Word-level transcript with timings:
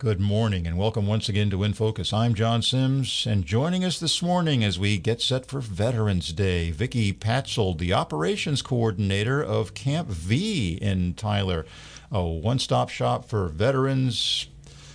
Good 0.00 0.18
morning 0.18 0.66
and 0.66 0.78
welcome 0.78 1.06
once 1.06 1.28
again 1.28 1.50
to 1.50 1.62
In 1.62 1.74
Focus. 1.74 2.14
I'm 2.14 2.32
John 2.32 2.62
Sims, 2.62 3.26
and 3.28 3.44
joining 3.44 3.84
us 3.84 4.00
this 4.00 4.22
morning 4.22 4.64
as 4.64 4.78
we 4.78 4.96
get 4.96 5.20
set 5.20 5.44
for 5.44 5.60
Veterans 5.60 6.32
Day, 6.32 6.70
Vicki 6.70 7.12
Patzold, 7.12 7.76
the 7.76 7.92
operations 7.92 8.62
coordinator 8.62 9.42
of 9.42 9.74
Camp 9.74 10.08
V 10.08 10.78
in 10.80 11.12
Tyler, 11.12 11.66
a 12.10 12.24
one-stop 12.24 12.88
shop 12.88 13.26
for 13.26 13.48
veterans, 13.48 14.46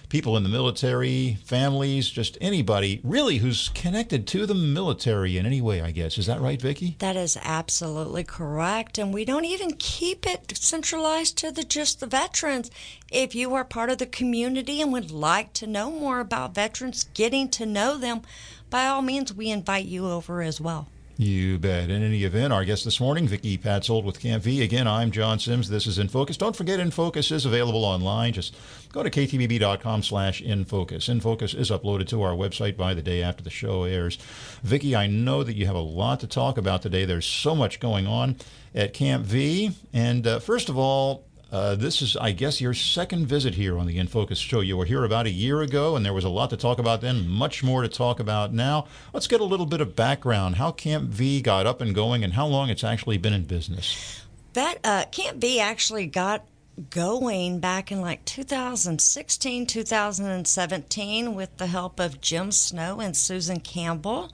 people 0.09 0.37
in 0.37 0.43
the 0.43 0.49
military, 0.49 1.37
families, 1.45 2.09
just 2.09 2.37
anybody 2.41 3.01
really 3.03 3.37
who's 3.37 3.69
connected 3.69 4.27
to 4.27 4.45
the 4.45 4.53
military 4.53 5.37
in 5.37 5.45
any 5.45 5.61
way, 5.61 5.81
I 5.81 5.91
guess. 5.91 6.17
Is 6.17 6.25
that 6.27 6.41
right, 6.41 6.61
Vicki? 6.61 6.95
That 6.99 7.15
is 7.15 7.37
absolutely 7.41 8.23
correct. 8.23 8.97
And 8.97 9.13
we 9.13 9.25
don't 9.25 9.45
even 9.45 9.75
keep 9.77 10.25
it 10.25 10.57
centralized 10.57 11.37
to 11.39 11.51
the 11.51 11.63
just 11.63 11.99
the 11.99 12.07
veterans. 12.07 12.71
If 13.11 13.35
you 13.35 13.53
are 13.53 13.63
part 13.63 13.89
of 13.89 13.97
the 13.97 14.05
community 14.05 14.81
and 14.81 14.91
would 14.91 15.11
like 15.11 15.53
to 15.53 15.67
know 15.67 15.91
more 15.91 16.19
about 16.19 16.55
veterans, 16.55 17.05
getting 17.13 17.49
to 17.49 17.65
know 17.65 17.97
them, 17.97 18.21
by 18.69 18.87
all 18.87 19.01
means, 19.01 19.33
we 19.33 19.49
invite 19.49 19.85
you 19.85 20.07
over 20.07 20.41
as 20.41 20.59
well. 20.59 20.87
You 21.17 21.57
bet. 21.57 21.89
In 21.89 22.03
any 22.03 22.25
event, 22.25 22.51
our 22.51 22.65
guest 22.65 22.83
this 22.83 22.99
morning, 22.99 23.25
Vicki 23.25 23.57
Patzold 23.57 24.03
with 24.03 24.19
Camp 24.19 24.43
V. 24.43 24.61
Again, 24.61 24.85
I'm 24.85 25.11
John 25.11 25.39
Sims. 25.39 25.69
This 25.69 25.87
is 25.87 25.97
In 25.97 26.09
Focus. 26.09 26.35
Don't 26.35 26.57
forget, 26.57 26.77
In 26.77 26.91
Focus 26.91 27.31
is 27.31 27.45
available 27.45 27.85
online. 27.85 28.33
Just 28.33 28.53
go 28.91 29.01
to 29.01 29.09
ktbb.com 29.09 30.03
slash 30.03 30.43
infocus. 30.43 31.07
In 31.07 31.21
Focus 31.21 31.53
is 31.53 31.71
uploaded 31.71 32.09
to 32.09 32.21
our 32.21 32.33
website 32.33 32.75
by 32.75 32.93
the 32.93 33.01
day 33.01 33.23
after 33.23 33.41
the 33.41 33.49
show 33.49 33.85
airs. 33.85 34.17
Vicki, 34.61 34.93
I 34.93 35.07
know 35.07 35.41
that 35.41 35.55
you 35.55 35.65
have 35.67 35.75
a 35.75 35.79
lot 35.79 36.19
to 36.19 36.27
talk 36.27 36.57
about 36.57 36.81
today. 36.81 37.05
There's 37.05 37.25
so 37.25 37.55
much 37.55 37.79
going 37.79 38.07
on 38.07 38.35
at 38.73 38.93
Camp 38.93 39.23
V. 39.23 39.71
And 39.93 40.27
uh, 40.27 40.39
first 40.39 40.67
of 40.67 40.77
all, 40.77 41.23
uh, 41.55 41.73
this 41.73 42.01
is, 42.01 42.17
I 42.17 42.33
guess, 42.33 42.59
your 42.59 42.73
second 42.73 43.27
visit 43.27 43.55
here 43.55 43.79
on 43.79 43.87
the 43.87 43.97
In 43.97 44.07
Focus 44.07 44.37
show. 44.37 44.59
You 44.59 44.75
were 44.75 44.83
here 44.83 45.05
about 45.05 45.25
a 45.25 45.29
year 45.29 45.61
ago, 45.61 45.95
and 45.95 46.05
there 46.05 46.11
was 46.11 46.25
a 46.25 46.29
lot 46.29 46.49
to 46.49 46.57
talk 46.57 46.79
about 46.79 46.99
then, 46.99 47.29
much 47.29 47.63
more 47.63 47.81
to 47.81 47.87
talk 47.87 48.19
about 48.19 48.53
now. 48.53 48.87
Let's 49.13 49.27
get 49.27 49.39
a 49.39 49.45
little 49.45 49.65
bit 49.65 49.79
of 49.79 49.95
background 49.95 50.57
how 50.57 50.73
Camp 50.73 51.09
V 51.11 51.41
got 51.41 51.65
up 51.65 51.79
and 51.79 51.95
going, 51.95 52.25
and 52.25 52.33
how 52.33 52.45
long 52.45 52.69
it's 52.69 52.83
actually 52.83 53.17
been 53.17 53.31
in 53.31 53.45
business. 53.45 54.25
That 54.51 54.79
uh, 54.83 55.05
Camp 55.13 55.37
V 55.37 55.61
actually 55.61 56.07
got 56.07 56.45
going 56.89 57.61
back 57.61 57.89
in 57.89 58.01
like 58.01 58.25
2016, 58.25 59.65
2017 59.65 61.35
with 61.35 61.55
the 61.55 61.67
help 61.67 62.01
of 62.01 62.19
Jim 62.19 62.51
Snow 62.51 62.99
and 62.99 63.15
Susan 63.15 63.61
Campbell, 63.61 64.29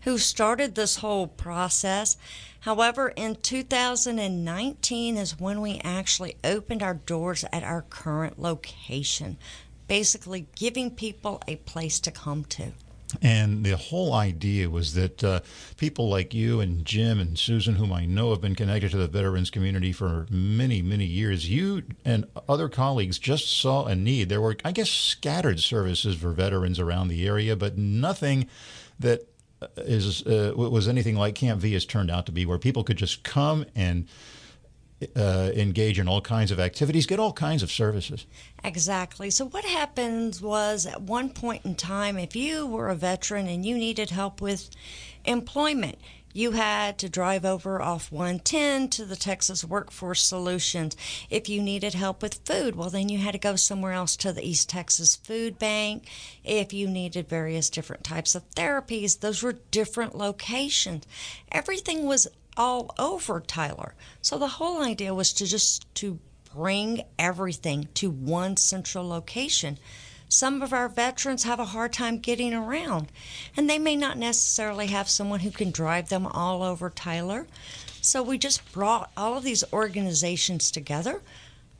who 0.00 0.18
started 0.18 0.74
this 0.74 0.96
whole 0.96 1.28
process. 1.28 2.16
However, 2.64 3.12
in 3.14 3.36
2019 3.36 5.18
is 5.18 5.38
when 5.38 5.60
we 5.60 5.82
actually 5.84 6.38
opened 6.42 6.82
our 6.82 6.94
doors 6.94 7.44
at 7.52 7.62
our 7.62 7.82
current 7.82 8.38
location, 8.38 9.36
basically 9.86 10.46
giving 10.56 10.90
people 10.90 11.42
a 11.46 11.56
place 11.56 12.00
to 12.00 12.10
come 12.10 12.44
to. 12.44 12.72
And 13.20 13.66
the 13.66 13.76
whole 13.76 14.14
idea 14.14 14.70
was 14.70 14.94
that 14.94 15.22
uh, 15.22 15.40
people 15.76 16.08
like 16.08 16.32
you 16.32 16.60
and 16.60 16.86
Jim 16.86 17.20
and 17.20 17.38
Susan, 17.38 17.74
whom 17.74 17.92
I 17.92 18.06
know 18.06 18.30
have 18.30 18.40
been 18.40 18.54
connected 18.54 18.92
to 18.92 18.96
the 18.96 19.08
veterans 19.08 19.50
community 19.50 19.92
for 19.92 20.26
many, 20.30 20.80
many 20.80 21.04
years, 21.04 21.50
you 21.50 21.82
and 22.02 22.24
other 22.48 22.70
colleagues 22.70 23.18
just 23.18 23.46
saw 23.60 23.84
a 23.84 23.94
need. 23.94 24.30
There 24.30 24.40
were, 24.40 24.56
I 24.64 24.72
guess, 24.72 24.88
scattered 24.88 25.60
services 25.60 26.16
for 26.16 26.30
veterans 26.30 26.80
around 26.80 27.08
the 27.08 27.26
area, 27.26 27.56
but 27.56 27.76
nothing 27.76 28.48
that 28.98 29.28
is 29.76 30.26
uh, 30.26 30.52
was 30.56 30.88
anything 30.88 31.16
like 31.16 31.34
Camp 31.34 31.60
V 31.60 31.72
has 31.72 31.84
turned 31.84 32.10
out 32.10 32.26
to 32.26 32.32
be, 32.32 32.46
where 32.46 32.58
people 32.58 32.84
could 32.84 32.96
just 32.96 33.22
come 33.22 33.64
and 33.74 34.06
uh, 35.16 35.50
engage 35.54 35.98
in 35.98 36.08
all 36.08 36.20
kinds 36.20 36.50
of 36.50 36.60
activities, 36.60 37.06
get 37.06 37.18
all 37.18 37.32
kinds 37.32 37.62
of 37.62 37.70
services. 37.70 38.26
Exactly. 38.62 39.30
So, 39.30 39.46
what 39.46 39.64
happened 39.64 40.38
was 40.42 40.86
at 40.86 41.02
one 41.02 41.30
point 41.30 41.64
in 41.64 41.74
time, 41.74 42.18
if 42.18 42.36
you 42.36 42.66
were 42.66 42.88
a 42.88 42.94
veteran 42.94 43.46
and 43.46 43.64
you 43.64 43.76
needed 43.76 44.10
help 44.10 44.40
with 44.40 44.70
employment, 45.24 45.98
you 46.34 46.50
had 46.50 46.98
to 46.98 47.08
drive 47.08 47.44
over 47.44 47.80
off 47.80 48.10
110 48.10 48.88
to 48.88 49.04
the 49.06 49.14
Texas 49.16 49.64
Workforce 49.64 50.22
Solutions. 50.22 50.96
If 51.30 51.48
you 51.48 51.62
needed 51.62 51.94
help 51.94 52.20
with 52.20 52.44
food, 52.44 52.74
well, 52.74 52.90
then 52.90 53.08
you 53.08 53.18
had 53.18 53.32
to 53.32 53.38
go 53.38 53.54
somewhere 53.54 53.92
else 53.92 54.16
to 54.16 54.32
the 54.32 54.46
East 54.46 54.68
Texas 54.68 55.14
Food 55.14 55.60
Bank. 55.60 56.08
If 56.42 56.72
you 56.72 56.88
needed 56.88 57.28
various 57.28 57.70
different 57.70 58.02
types 58.02 58.34
of 58.34 58.50
therapies, 58.50 59.20
those 59.20 59.44
were 59.44 59.60
different 59.70 60.18
locations. 60.18 61.06
Everything 61.52 62.04
was 62.04 62.26
all 62.56 62.92
over 62.98 63.40
Tyler. 63.40 63.94
So 64.20 64.36
the 64.36 64.48
whole 64.48 64.82
idea 64.82 65.14
was 65.14 65.32
to 65.34 65.46
just 65.46 65.86
to 65.96 66.18
bring 66.52 67.02
everything 67.16 67.88
to 67.94 68.10
one 68.10 68.56
central 68.56 69.06
location 69.06 69.78
some 70.34 70.62
of 70.62 70.72
our 70.72 70.88
veterans 70.88 71.44
have 71.44 71.60
a 71.60 71.66
hard 71.66 71.92
time 71.92 72.18
getting 72.18 72.52
around, 72.52 73.12
and 73.56 73.70
they 73.70 73.78
may 73.78 73.94
not 73.94 74.18
necessarily 74.18 74.88
have 74.88 75.08
someone 75.08 75.40
who 75.40 75.50
can 75.52 75.70
drive 75.70 76.08
them 76.08 76.26
all 76.26 76.64
over 76.64 76.90
Tyler. 76.90 77.46
So 78.00 78.20
we 78.20 78.36
just 78.36 78.72
brought 78.72 79.12
all 79.16 79.36
of 79.36 79.44
these 79.44 79.62
organizations 79.72 80.72
together. 80.72 81.22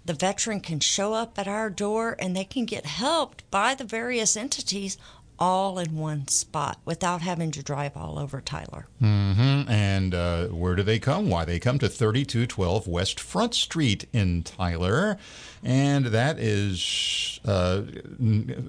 The 0.04 0.14
veteran 0.14 0.60
can 0.60 0.78
show 0.78 1.14
up 1.14 1.36
at 1.36 1.48
our 1.48 1.68
door 1.68 2.14
and 2.18 2.36
they 2.36 2.44
can 2.44 2.64
get 2.64 2.86
helped 2.86 3.42
by 3.50 3.74
the 3.74 3.84
various 3.84 4.36
entities 4.36 4.98
all 5.38 5.78
in 5.78 5.96
one 5.96 6.28
spot 6.28 6.78
without 6.84 7.20
having 7.20 7.50
to 7.50 7.62
drive 7.62 7.96
all 7.96 8.18
over 8.18 8.40
Tyler. 8.40 8.86
Mm-hmm. 9.02 9.70
And 9.70 10.14
uh, 10.14 10.46
where 10.48 10.76
do 10.76 10.82
they 10.82 10.98
come? 10.98 11.28
Why? 11.28 11.44
They 11.44 11.58
come 11.58 11.78
to 11.80 11.88
3212 11.88 12.86
West 12.86 13.18
Front 13.18 13.54
Street 13.54 14.06
in 14.12 14.42
Tyler. 14.42 15.18
And 15.62 16.06
that 16.06 16.38
is 16.38 17.40
uh, 17.44 17.82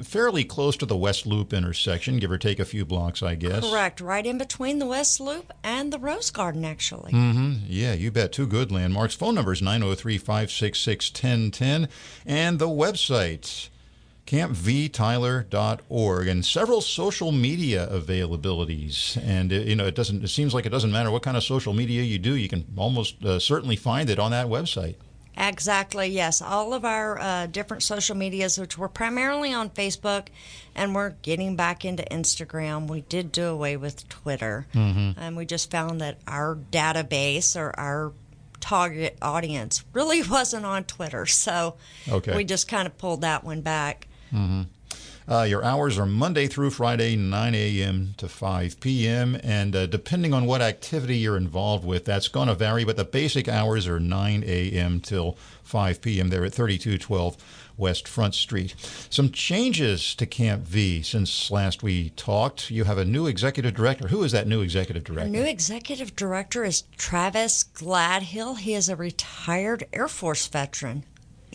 fairly 0.04 0.44
close 0.44 0.78
to 0.78 0.86
the 0.86 0.96
West 0.96 1.25
Loop 1.25 1.54
intersection, 1.54 2.18
give 2.18 2.31
or 2.31 2.38
take 2.38 2.59
a 2.59 2.66
few 2.66 2.86
blocks, 2.86 3.22
I 3.22 3.36
guess. 3.36 3.70
Correct. 3.70 4.02
Right 4.02 4.25
in 4.25 4.38
between 4.38 4.80
the 4.80 4.86
West 4.86 5.20
Loop 5.20 5.54
and 5.64 5.92
the 5.92 6.00
Rose 6.00 6.30
Garden, 6.31 6.64
actually. 6.64 7.12
Mm-hmm. 7.12 7.66
Yeah, 7.68 7.94
you 7.94 8.12
bet. 8.12 8.31
Two 8.31 8.48
good 8.48 8.72
landmarks. 8.72 9.14
Phone 9.14 9.36
number 9.36 9.52
is 9.52 9.62
903 9.62 10.18
566 10.18 11.12
1010. 11.12 11.90
And 12.25 12.59
the 12.59 12.70
website 12.70 13.70
campvtyler.org 14.25 16.28
and 16.28 16.44
several 16.44 16.81
social 16.81 17.31
media 17.31 17.88
availabilities 17.91 19.24
and 19.24 19.53
uh, 19.53 19.58
you 19.58 19.75
know 19.75 19.86
it 19.86 19.94
doesn't 19.94 20.24
it 20.24 20.30
seems 20.30 20.52
like 20.52 20.66
it 20.66 20.69
doesn't 20.69 20.91
matter 20.91 21.12
what 21.12 21.22
kind 21.22 21.38
of 21.38 21.44
social 21.44 21.74
media 21.74 22.02
you 22.02 22.18
do 22.18 22.36
you 22.36 22.50
can 22.50 22.66
almost 22.75 23.24
uh, 23.24 23.38
certainly 23.38 23.75
find 23.75 24.09
it 24.09 24.18
on 24.18 24.31
that 24.31 24.47
website 24.47 24.96
Exactly, 25.38 26.08
yes. 26.08 26.41
All 26.41 26.74
of 26.74 26.86
our 26.86 27.19
uh, 27.19 27.47
different 27.47 27.84
social 27.84 28.16
medias, 28.16 28.58
which 28.58 28.78
were 28.78 28.88
primarily 28.88 29.53
on 29.53 29.69
Facebook, 29.69 30.28
and 30.75 30.96
we're 30.96 31.12
getting 31.22 31.57
back 31.57 31.84
into 31.84 32.03
Instagram. 32.03 32.88
We 32.88 33.02
did 33.02 33.31
do 33.31 33.47
away 33.47 33.75
with 33.75 34.07
Twitter, 34.07 34.66
mm-hmm. 34.74 35.19
and 35.19 35.36
we 35.36 35.46
just 35.46 35.69
found 35.69 36.00
that 36.00 36.19
our 36.25 36.57
database 36.72 37.59
or 37.59 37.78
our 37.78 38.13
target 38.62 39.18
audience 39.22 39.84
really 39.92 40.24
wasn't 40.30 40.66
on 40.66 40.86
Twitter. 40.86 41.25
So 41.25 41.75
okay. 42.07 42.36
we 42.36 42.46
just 42.46 42.68
kind 42.68 42.88
of 42.88 42.97
pulled 42.97 43.22
that 43.22 43.44
one 43.44 43.62
back. 43.62 44.07
Mm-hmm. 44.34 44.63
Uh, 45.28 45.41
your 45.41 45.63
hours 45.63 45.97
are 45.97 46.06
Monday 46.06 46.46
through 46.46 46.69
Friday, 46.69 47.16
9 47.16 47.56
a.m. 47.56 48.13
to 48.18 48.28
5 48.28 48.80
p.m. 48.80 49.40
And 49.44 49.75
uh, 49.75 49.88
depending 49.88 50.36
on 50.36 50.46
what 50.46 50.62
activity 50.62 51.18
you're 51.18 51.38
involved 51.38 51.84
with, 51.84 52.06
that's 52.06 52.28
going 52.28 52.47
to 52.47 52.53
vary. 52.53 52.84
But 52.84 52.96
the 52.96 53.06
basic 53.06 53.47
hours 53.47 53.88
are 53.88 54.00
9 54.00 54.44
a.m. 54.46 55.00
till 55.00 55.36
5 55.63 56.02
p.m. 56.02 56.30
there 56.30 56.46
at 56.46 56.53
3212 56.53 57.38
West 57.75 58.08
Front 58.08 58.36
Street. 58.36 58.75
Some 59.09 59.31
changes 59.31 60.13
to 60.16 60.28
Camp 60.28 60.63
V 60.63 61.02
since 61.02 61.50
last 61.50 61.81
we 61.81 62.12
talked. 62.12 62.69
You 62.69 62.84
have 62.84 63.00
a 63.00 63.06
new 63.06 63.25
executive 63.25 63.74
director. 63.74 64.09
Who 64.09 64.24
is 64.24 64.31
that 64.31 64.47
new 64.47 64.62
executive 64.62 65.03
director? 65.03 65.25
Our 65.25 65.44
new 65.44 65.50
executive 65.50 66.16
director 66.16 66.63
is 66.63 66.84
Travis 66.97 67.66
Gladhill. 67.74 68.59
He 68.59 68.75
is 68.75 68.90
a 68.90 68.96
retired 68.96 69.88
Air 69.92 70.07
Force 70.07 70.47
veteran. 70.47 71.03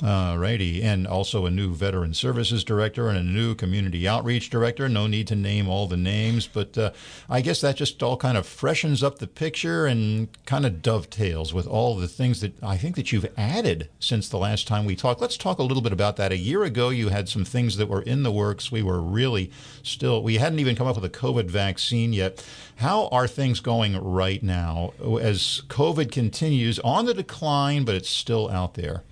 All 0.03 0.38
righty. 0.38 0.83
And 0.83 1.06
also 1.06 1.44
a 1.44 1.50
new 1.50 1.75
Veteran 1.75 2.15
Services 2.15 2.65
Director 2.65 3.11
and 3.11 3.19
a 3.19 3.22
new 3.22 3.55
Community 3.55 4.09
Outreach 4.09 4.49
Director. 4.49 4.88
No 4.88 5.06
need 5.06 5.26
to 5.26 5.37
name 5.37 5.69
all 5.69 5.87
the 5.87 5.99
names, 5.99 6.47
but 6.47 6.79
uh, 6.79 6.93
I 7.29 7.43
guess 7.43 7.61
that 7.61 7.76
just 7.76 8.02
all 8.02 8.17
kind 8.17 8.38
of 8.38 8.47
freshens 8.47 9.02
up 9.02 9.19
the 9.19 9.26
picture 9.26 9.85
and 9.85 10.29
kind 10.47 10.64
of 10.64 10.81
dovetails 10.81 11.52
with 11.52 11.67
all 11.67 11.97
the 11.97 12.08
things 12.08 12.41
that 12.41 12.62
I 12.62 12.79
think 12.79 12.97
that 12.97 13.12
you've 13.12 13.31
added 13.37 13.91
since 13.99 14.31
the 14.31 14.38
last 14.38 14.67
time 14.67 14.87
we 14.87 14.97
talked. 14.97 15.20
Let's 15.20 15.37
talk 15.37 15.58
a 15.58 15.64
little 15.64 15.82
bit 15.82 15.93
about 15.93 16.17
that. 16.17 16.32
A 16.32 16.38
year 16.38 16.64
ago, 16.64 16.88
you 16.88 17.11
had 17.11 17.29
some 17.29 17.44
things 17.44 17.76
that 17.76 17.88
were 17.88 18.03
in 18.03 18.23
the 18.23 18.32
works. 18.32 18.73
We 18.73 18.82
were 18.82 19.03
really 19.03 19.50
still, 19.82 20.23
we 20.23 20.37
hadn't 20.38 20.61
even 20.61 20.76
come 20.76 20.87
up 20.87 20.96
with 20.96 21.05
a 21.05 21.11
COVID 21.11 21.50
vaccine 21.50 22.14
yet. 22.14 22.43
How 22.76 23.08
are 23.08 23.29
things 23.29 23.61
going 23.61 24.03
right 24.03 24.43
now 24.43 24.94
as 25.20 25.61
COVID 25.69 26.11
continues 26.11 26.79
on 26.79 27.05
the 27.05 27.12
decline, 27.12 27.85
but 27.85 27.94
it's 27.94 28.08
still 28.08 28.49
out 28.49 28.75
there? 28.75 29.03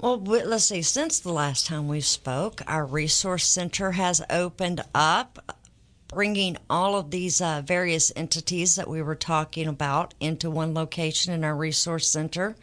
Well, 0.00 0.18
let's 0.18 0.64
see. 0.64 0.80
Since 0.80 1.20
the 1.20 1.32
last 1.32 1.66
time 1.66 1.86
we 1.86 2.00
spoke, 2.00 2.62
our 2.66 2.86
resource 2.86 3.46
center 3.46 3.90
has 3.92 4.22
opened 4.30 4.80
up, 4.94 5.58
bringing 6.08 6.56
all 6.70 6.96
of 6.96 7.10
these 7.10 7.42
uh, 7.42 7.60
various 7.62 8.10
entities 8.16 8.76
that 8.76 8.88
we 8.88 9.02
were 9.02 9.14
talking 9.14 9.68
about 9.68 10.14
into 10.18 10.50
one 10.50 10.72
location 10.72 11.34
in 11.34 11.44
our 11.44 11.54
resource 11.54 12.08
center. 12.08 12.56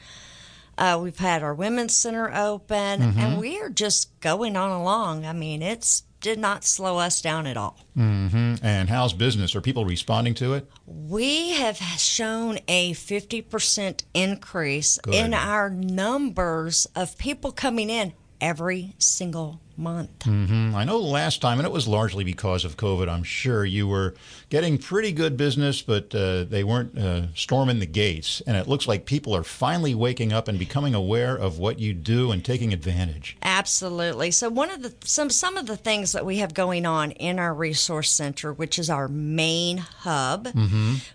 Uh, 0.79 0.99
we've 1.01 1.19
had 1.19 1.43
our 1.43 1.53
women's 1.53 1.95
center 1.95 2.33
open, 2.33 3.01
and 3.19 3.39
we 3.39 3.59
are 3.59 3.69
just 3.69 4.19
going 4.19 4.55
on 4.55 4.71
along. 4.71 5.25
I 5.25 5.33
mean, 5.33 5.61
it's 5.61 6.03
did 6.27 6.39
not 6.39 6.65
slow 6.65 6.97
us 6.97 7.21
down 7.21 7.47
at 7.47 7.55
all. 7.55 7.79
Mm-hmm. 7.97 8.55
And 8.61 8.89
how's 8.89 9.13
business? 9.13 9.55
Are 9.55 9.61
people 9.61 9.85
responding 9.85 10.33
to 10.35 10.55
it? 10.55 10.69
We 10.85 11.51
have 11.51 11.77
shown 11.77 12.59
a 12.67 12.91
50% 12.93 14.03
increase 14.13 14.99
in 15.09 15.33
our 15.33 15.69
numbers 15.69 16.85
of 16.97 17.17
people 17.17 17.53
coming 17.53 17.89
in 17.89 18.11
every 18.41 18.93
single 18.97 19.61
month. 19.77 20.19
Mm, 20.19 20.73
I 20.73 20.83
know 20.83 20.99
last 20.99 21.41
time, 21.41 21.59
and 21.59 21.65
it 21.65 21.71
was 21.71 21.87
largely 21.87 22.23
because 22.23 22.65
of 22.65 22.77
COVID, 22.77 23.07
I'm 23.07 23.23
sure 23.23 23.65
you 23.65 23.87
were 23.87 24.15
getting 24.49 24.77
pretty 24.77 25.11
good 25.11 25.37
business, 25.37 25.81
but 25.81 26.13
uh, 26.13 26.45
they 26.45 26.63
weren't 26.63 26.97
uh, 26.97 27.33
storming 27.33 27.79
the 27.79 27.85
gates. 27.85 28.41
And 28.47 28.57
it 28.57 28.67
looks 28.67 28.87
like 28.87 29.05
people 29.05 29.35
are 29.35 29.43
finally 29.43 29.93
waking 29.93 30.33
up 30.33 30.47
and 30.47 30.57
becoming 30.57 30.95
aware 30.95 31.35
of 31.35 31.59
what 31.59 31.79
you 31.79 31.93
do 31.93 32.31
and 32.31 32.43
taking 32.43 32.73
advantage. 32.73 33.37
Absolutely. 33.41 34.31
So 34.31 34.49
one 34.49 34.71
of 34.71 34.81
the 34.81 34.93
some 35.03 35.29
some 35.29 35.57
of 35.57 35.65
the 35.67 35.77
things 35.77 36.11
that 36.13 36.25
we 36.25 36.37
have 36.37 36.53
going 36.53 36.85
on 36.85 37.11
in 37.11 37.39
our 37.39 37.53
resource 37.53 38.11
center, 38.11 38.51
which 38.53 38.79
is 38.79 38.89
our 38.89 39.07
main 39.07 39.77
hub, 39.77 40.47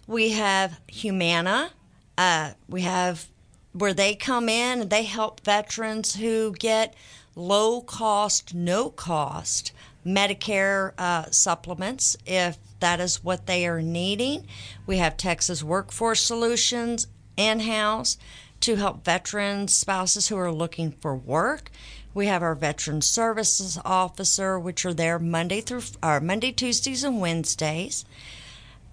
we 0.07 0.31
have 0.31 0.81
Humana. 0.89 1.71
Uh, 2.19 2.53
we 2.69 2.83
have 2.83 3.27
where 3.73 3.95
they 3.95 4.15
come 4.15 4.49
in 4.49 4.83
and 4.83 4.91
they 4.91 5.05
help 5.05 5.41
veterans 5.41 6.15
who 6.17 6.53
get 6.53 6.95
low 7.35 7.81
cost, 7.81 8.55
no 8.55 8.91
cost 8.91 9.73
Medicare 10.05 10.93
uh, 10.99 11.31
supplements 11.31 12.17
if 12.27 12.59
that 12.81 13.01
is 13.01 13.23
what 13.23 13.47
they 13.47 13.67
are 13.67 13.83
needing. 13.83 14.47
We 14.87 14.99
have 14.99 15.17
Texas 15.17 15.63
Workforce 15.63 16.21
Solutions 16.21 17.07
in 17.37 17.61
house 17.61 18.19
to 18.61 18.77
help 18.77 19.05
veterans, 19.05 19.73
spouses 19.73 20.29
who 20.29 20.37
are 20.37 20.53
looking 20.53 20.93
for 20.93 21.15
work. 21.15 21.71
We 22.15 22.27
have 22.27 22.43
our 22.43 22.55
Veteran 22.55 23.01
Services 23.01 23.79
Officer, 23.85 24.59
which 24.59 24.85
are 24.85 24.93
there 24.93 25.19
Monday 25.19 25.61
through 25.61 25.83
or 26.03 26.21
Monday, 26.21 26.53
Tuesdays, 26.53 27.05
and 27.05 27.21
Wednesdays, 27.21 28.05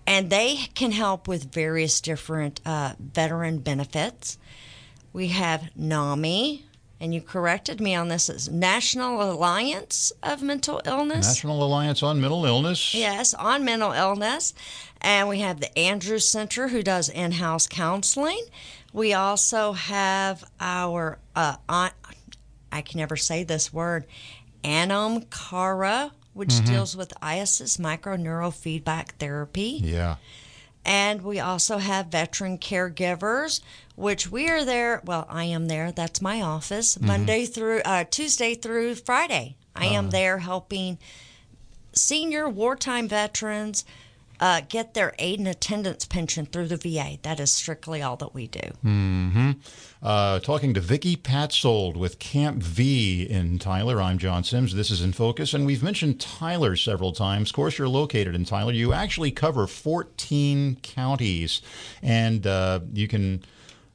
and 0.08 0.30
they 0.30 0.56
can 0.74 0.92
help 0.92 1.28
with 1.28 1.54
various 1.54 2.00
different 2.00 2.62
uh, 2.66 2.94
veteran 3.00 3.60
benefits. 3.60 4.38
We 5.12 5.30
have 5.30 5.76
NAMI, 5.76 6.66
and 7.02 7.14
you 7.14 7.22
corrected 7.22 7.80
me 7.80 7.96
on 7.96 8.10
this. 8.10 8.30
It's 8.30 8.50
National 8.50 9.22
Alliance 9.32 10.12
of 10.22 10.42
Mental 10.42 10.82
Illness. 10.86 11.28
National 11.28 11.64
Alliance 11.64 12.04
on 12.04 12.20
Mental 12.20 12.46
Illness. 12.46 12.94
Yes, 12.94 13.34
on 13.34 13.64
mental 13.64 13.94
illness. 13.94 14.54
And 15.02 15.30
we 15.30 15.40
have 15.40 15.62
the 15.62 15.78
Andrews 15.78 16.30
Center 16.30 16.68
who 16.68 16.84
does 16.84 17.08
in 17.08 17.32
house 17.34 17.68
counseling. 17.68 18.44
We 18.92 19.14
also 19.14 19.74
have 19.74 20.44
our, 20.60 21.20
uh, 21.36 21.56
on, 21.70 21.92
I 22.72 22.82
can 22.82 23.00
never 23.00 23.16
say 23.16 23.44
this 23.44 23.72
word, 23.72 24.06
Anamkara, 24.64 26.12
which 26.34 26.64
deals 26.66 26.98
with 26.98 27.14
IASIS 27.22 27.80
microneurofeedback 27.80 29.12
therapy. 29.20 29.80
Yeah. 29.84 30.16
And 30.86 31.22
we 31.22 31.40
also 31.40 31.78
have 31.78 32.08
veteran 32.08 32.58
caregivers, 32.58 33.62
which 33.96 34.32
we 34.32 34.50
are 34.50 34.66
there. 34.66 35.02
Well, 35.06 35.26
I 35.30 35.44
am 35.44 35.68
there. 35.68 35.92
That's 35.92 36.22
my 36.22 36.42
office, 36.42 37.00
Monday 37.00 37.46
through 37.46 37.82
uh, 37.86 38.06
Tuesday 38.10 38.56
through 38.56 38.96
Friday. 38.96 39.56
I 39.76 39.86
am 39.86 40.10
there 40.10 40.40
helping 40.40 40.98
senior 41.94 42.50
wartime 42.50 43.08
veterans 43.08 43.86
uh, 44.40 44.62
get 44.68 44.94
their 44.94 45.14
aid 45.20 45.40
and 45.40 45.48
attendance 45.48 46.06
pension 46.06 46.46
through 46.46 46.68
the 46.68 46.78
VA. 46.78 47.18
That 47.24 47.40
is 47.40 47.52
strictly 47.52 48.02
all 48.02 48.16
that 48.18 48.34
we 48.34 48.48
do. 48.48 48.60
Uh, 50.02 50.40
talking 50.40 50.74
to 50.74 50.80
Vicki 50.80 51.16
Patzold 51.18 51.98
with 51.98 52.20
Camp 52.20 52.64
V 52.64 53.24
in 53.24 53.60
Tyler. 53.60 54.02
I'm 54.02 54.18
John 54.18 54.44
Sims. 54.44 54.74
This 54.74 54.92
is 54.92 55.02
In 55.02 55.12
Focus, 55.12 55.54
and 55.54 55.66
we've 55.66 55.84
mentioned 55.84 56.20
Tyler 56.22 56.76
several 56.76 57.12
times. 57.12 57.50
Of 57.50 57.56
course, 57.56 57.78
you're 57.78 57.90
located 57.90 58.34
in 58.36 58.46
Tyler. 58.46 58.72
You 58.72 58.94
actually 58.94 59.32
cover 59.32 59.68
14 59.68 60.78
counties, 60.82 61.62
and 62.02 62.48
uh, 62.48 62.80
you 62.94 63.08
can. 63.08 63.44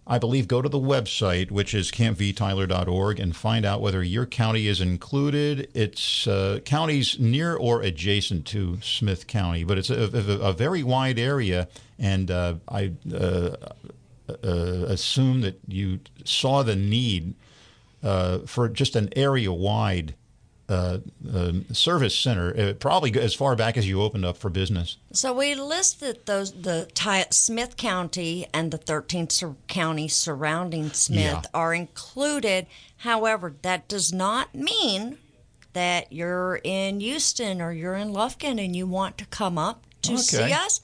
I 0.07 0.19
believe 0.19 0.49
go 0.49 0.61
to 0.61 0.69
the 0.69 0.79
website, 0.79 1.51
which 1.51 1.73
is 1.75 1.91
campvtyler.org, 1.91 3.19
and 3.19 3.35
find 3.35 3.65
out 3.65 3.81
whether 3.81 4.03
your 4.03 4.27
county 4.27 4.67
is 4.67 4.81
included. 4.81 5.71
It's 5.73 6.27
uh, 6.27 6.61
counties 6.65 7.19
near 7.19 7.57
or 7.57 7.81
adjacent 7.81 8.47
to 8.49 8.79
Smith 8.83 9.27
County, 9.27 9.65
but 9.65 9.79
it's 9.79 9.89
a, 9.89 10.03
a, 10.03 10.49
a 10.49 10.53
very 10.53 10.83
wide 10.83 11.19
area, 11.19 11.69
and 11.99 12.31
uh, 12.31 12.57
I 12.69 12.93
uh, 13.13 13.57
uh, 14.29 14.37
assume 14.89 15.41
that 15.41 15.59
you 15.67 16.01
saw 16.25 16.63
the 16.63 16.77
need 16.77 17.35
uh, 18.03 18.41
for 18.41 18.69
just 18.69 18.97
an 18.97 19.09
area-wide 19.17 20.15
uh, 20.69 20.99
um 21.33 21.67
service 21.75 22.17
center, 22.17 22.57
uh, 22.59 22.73
probably 22.75 23.13
as 23.21 23.35
far 23.35 23.55
back 23.57 23.77
as 23.77 23.87
you 23.87 24.01
opened 24.03 24.25
up 24.25 24.37
for 24.37 24.49
business. 24.51 24.97
So 25.13 25.33
we 25.35 25.55
listed 25.55 26.25
those 26.27 26.53
the 26.53 26.89
Ty- 26.95 27.27
Smith 27.31 27.77
County 27.77 28.47
and 28.55 28.71
the 28.71 28.79
13th 28.79 29.33
sur- 29.33 29.57
counties 29.69 30.15
surrounding 30.17 30.91
Smith 30.93 31.19
Yeah. 31.21 31.43
are 31.53 31.75
included. 31.75 32.67
However, 32.99 33.55
that 33.63 33.89
does 33.89 34.13
not 34.13 34.55
mean 34.55 35.19
that 35.75 36.13
you're 36.13 36.61
in 36.65 37.01
Houston 37.01 37.61
or 37.61 37.73
you're 37.73 37.97
in 37.97 38.13
Lufkin 38.13 38.65
and 38.65 38.75
you 38.75 38.87
want 38.87 39.19
to 39.19 39.27
come 39.27 39.59
up 39.59 39.85
to 40.03 40.17
see 40.19 40.53
us. 40.53 40.81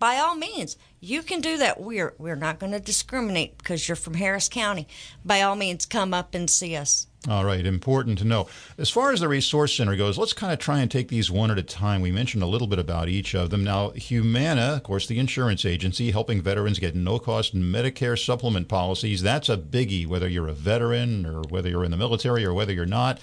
By 0.00 0.16
all 0.16 0.34
means, 0.34 0.78
you 0.98 1.22
can 1.22 1.42
do 1.42 1.58
that. 1.58 1.78
We're 1.78 2.14
we're 2.16 2.34
not 2.34 2.58
going 2.58 2.72
to 2.72 2.80
discriminate 2.80 3.58
because 3.58 3.86
you're 3.86 3.96
from 3.96 4.14
Harris 4.14 4.48
County. 4.48 4.88
By 5.26 5.42
all 5.42 5.56
means, 5.56 5.84
come 5.84 6.14
up 6.14 6.34
and 6.34 6.48
see 6.48 6.74
us. 6.74 7.06
All 7.28 7.44
right, 7.44 7.66
important 7.66 8.16
to 8.20 8.24
know. 8.24 8.48
As 8.78 8.88
far 8.88 9.12
as 9.12 9.20
the 9.20 9.28
Resource 9.28 9.76
Center 9.76 9.94
goes, 9.94 10.16
let's 10.16 10.32
kind 10.32 10.54
of 10.54 10.58
try 10.58 10.80
and 10.80 10.90
take 10.90 11.08
these 11.08 11.30
one 11.30 11.50
at 11.50 11.58
a 11.58 11.62
time. 11.62 12.00
We 12.00 12.10
mentioned 12.10 12.42
a 12.42 12.46
little 12.46 12.66
bit 12.66 12.78
about 12.78 13.10
each 13.10 13.34
of 13.34 13.50
them. 13.50 13.62
Now, 13.62 13.90
Humana, 13.90 14.76
of 14.76 14.84
course, 14.84 15.06
the 15.06 15.18
insurance 15.18 15.66
agency 15.66 16.12
helping 16.12 16.40
veterans 16.40 16.78
get 16.78 16.94
no 16.94 17.18
cost 17.18 17.54
Medicare 17.54 18.18
supplement 18.18 18.68
policies. 18.68 19.20
That's 19.20 19.50
a 19.50 19.58
biggie, 19.58 20.06
whether 20.06 20.28
you're 20.28 20.48
a 20.48 20.54
veteran 20.54 21.26
or 21.26 21.42
whether 21.50 21.68
you're 21.68 21.84
in 21.84 21.90
the 21.90 21.98
military 21.98 22.42
or 22.42 22.54
whether 22.54 22.72
you're 22.72 22.86
not. 22.86 23.20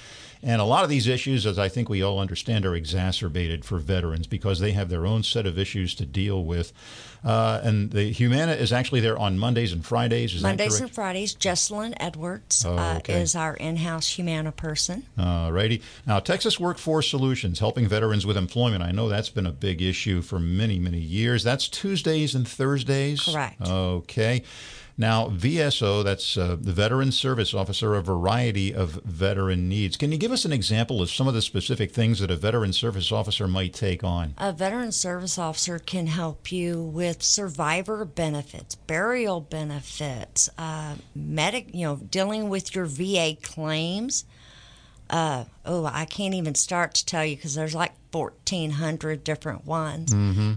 And 0.47 0.61
a 0.61 0.63
lot 0.63 0.85
of 0.85 0.89
these 0.89 1.07
issues, 1.07 1.45
as 1.45 1.59
I 1.59 1.67
think 1.67 1.89
we 1.89 2.01
all 2.01 2.19
understand, 2.19 2.65
are 2.65 2.73
exacerbated 2.73 3.65
for 3.65 3.79
veterans 3.79 4.27
because 4.27 4.59
they 4.61 4.71
have 4.71 4.87
their 4.87 5.05
own 5.05 5.21
set 5.23 5.45
of 5.45 5.59
issues 5.59 5.93
to 5.95 6.05
deal 6.05 6.45
with. 6.45 6.71
Uh, 7.21 7.59
and 7.65 7.91
the 7.91 8.13
Humana 8.13 8.53
is 8.53 8.71
actually 8.71 9.01
there 9.01 9.17
on 9.17 9.37
Mondays 9.37 9.73
and 9.73 9.85
Fridays. 9.85 10.33
Is 10.33 10.41
Mondays 10.41 10.79
and? 10.79 10.89
Fridays, 10.89 11.35
Jesselyn 11.35 11.93
Edwards 11.99 12.65
Oh, 12.65 12.77
uh, 12.77 13.01
is 13.09 13.35
our 13.35 13.55
in-house 13.55 14.15
Humana 14.15 14.53
person. 14.53 15.03
All 15.17 15.51
righty. 15.51 15.81
Now, 16.05 16.21
Texas 16.21 16.57
Workforce 16.57 17.09
Solutions, 17.09 17.59
helping 17.59 17.85
veterans 17.85 18.25
with 18.25 18.37
employment. 18.37 18.83
I 18.83 18.91
know 18.91 19.09
that's 19.09 19.29
been 19.29 19.47
a 19.47 19.51
big 19.51 19.81
issue 19.81 20.21
for 20.21 20.39
many, 20.39 20.79
many 20.79 20.99
years. 20.99 21.43
That's 21.43 21.67
Tuesdays 21.67 22.33
and 22.33 22.47
Thursdays. 22.47 23.19
Correct. 23.23 23.61
Okay. 23.61 24.43
Now, 24.99 25.27
VSO, 25.27 26.03
that's 26.03 26.37
uh, 26.37 26.57
the 26.59 26.73
Veteran 26.73 27.11
Service 27.11 27.53
Officer, 27.53 27.93
a 27.93 28.01
variety 28.01 28.73
of 28.73 28.99
veteran 29.03 29.69
needs. 29.69 29.95
Can 29.95 30.11
you 30.11 30.17
give 30.17 30.31
us 30.31 30.43
an 30.43 30.51
example 30.51 31.03
of 31.03 31.11
some 31.11 31.27
of 31.27 31.35
the 31.35 31.41
specific 31.43 31.91
things 31.91 32.19
that 32.19 32.31
a 32.31 32.35
Veteran 32.35 32.73
Service 32.73 33.11
Officer 33.11 33.47
might 33.47 33.75
take 33.75 34.03
on? 34.03 34.33
A 34.39 34.51
veteran 34.51 34.91
service 34.91 35.37
officer 35.37 35.77
can 35.77 36.07
help 36.07 36.51
you 36.51 36.81
with 36.81 37.21
survivor 37.21 38.05
benefits, 38.05 38.73
burial 38.73 39.39
benefits, 39.39 40.49
uh, 40.57 40.95
medic, 41.13 41.75
you 41.75 41.85
know, 41.85 41.97
dealing 41.97 42.49
with 42.49 42.73
your 42.73 42.85
VA 42.85 43.37
claims. 43.39 44.25
Uh, 45.11 45.45
oh, 45.67 45.85
I 45.85 46.05
can't 46.05 46.33
even 46.33 46.55
start 46.55 46.93
to 46.95 47.05
tell 47.05 47.25
you 47.25 47.35
because 47.35 47.55
there's 47.55 47.75
like 47.75 47.93
1,400 48.11 49.23
different 49.23 49.65
ones. 49.65 50.13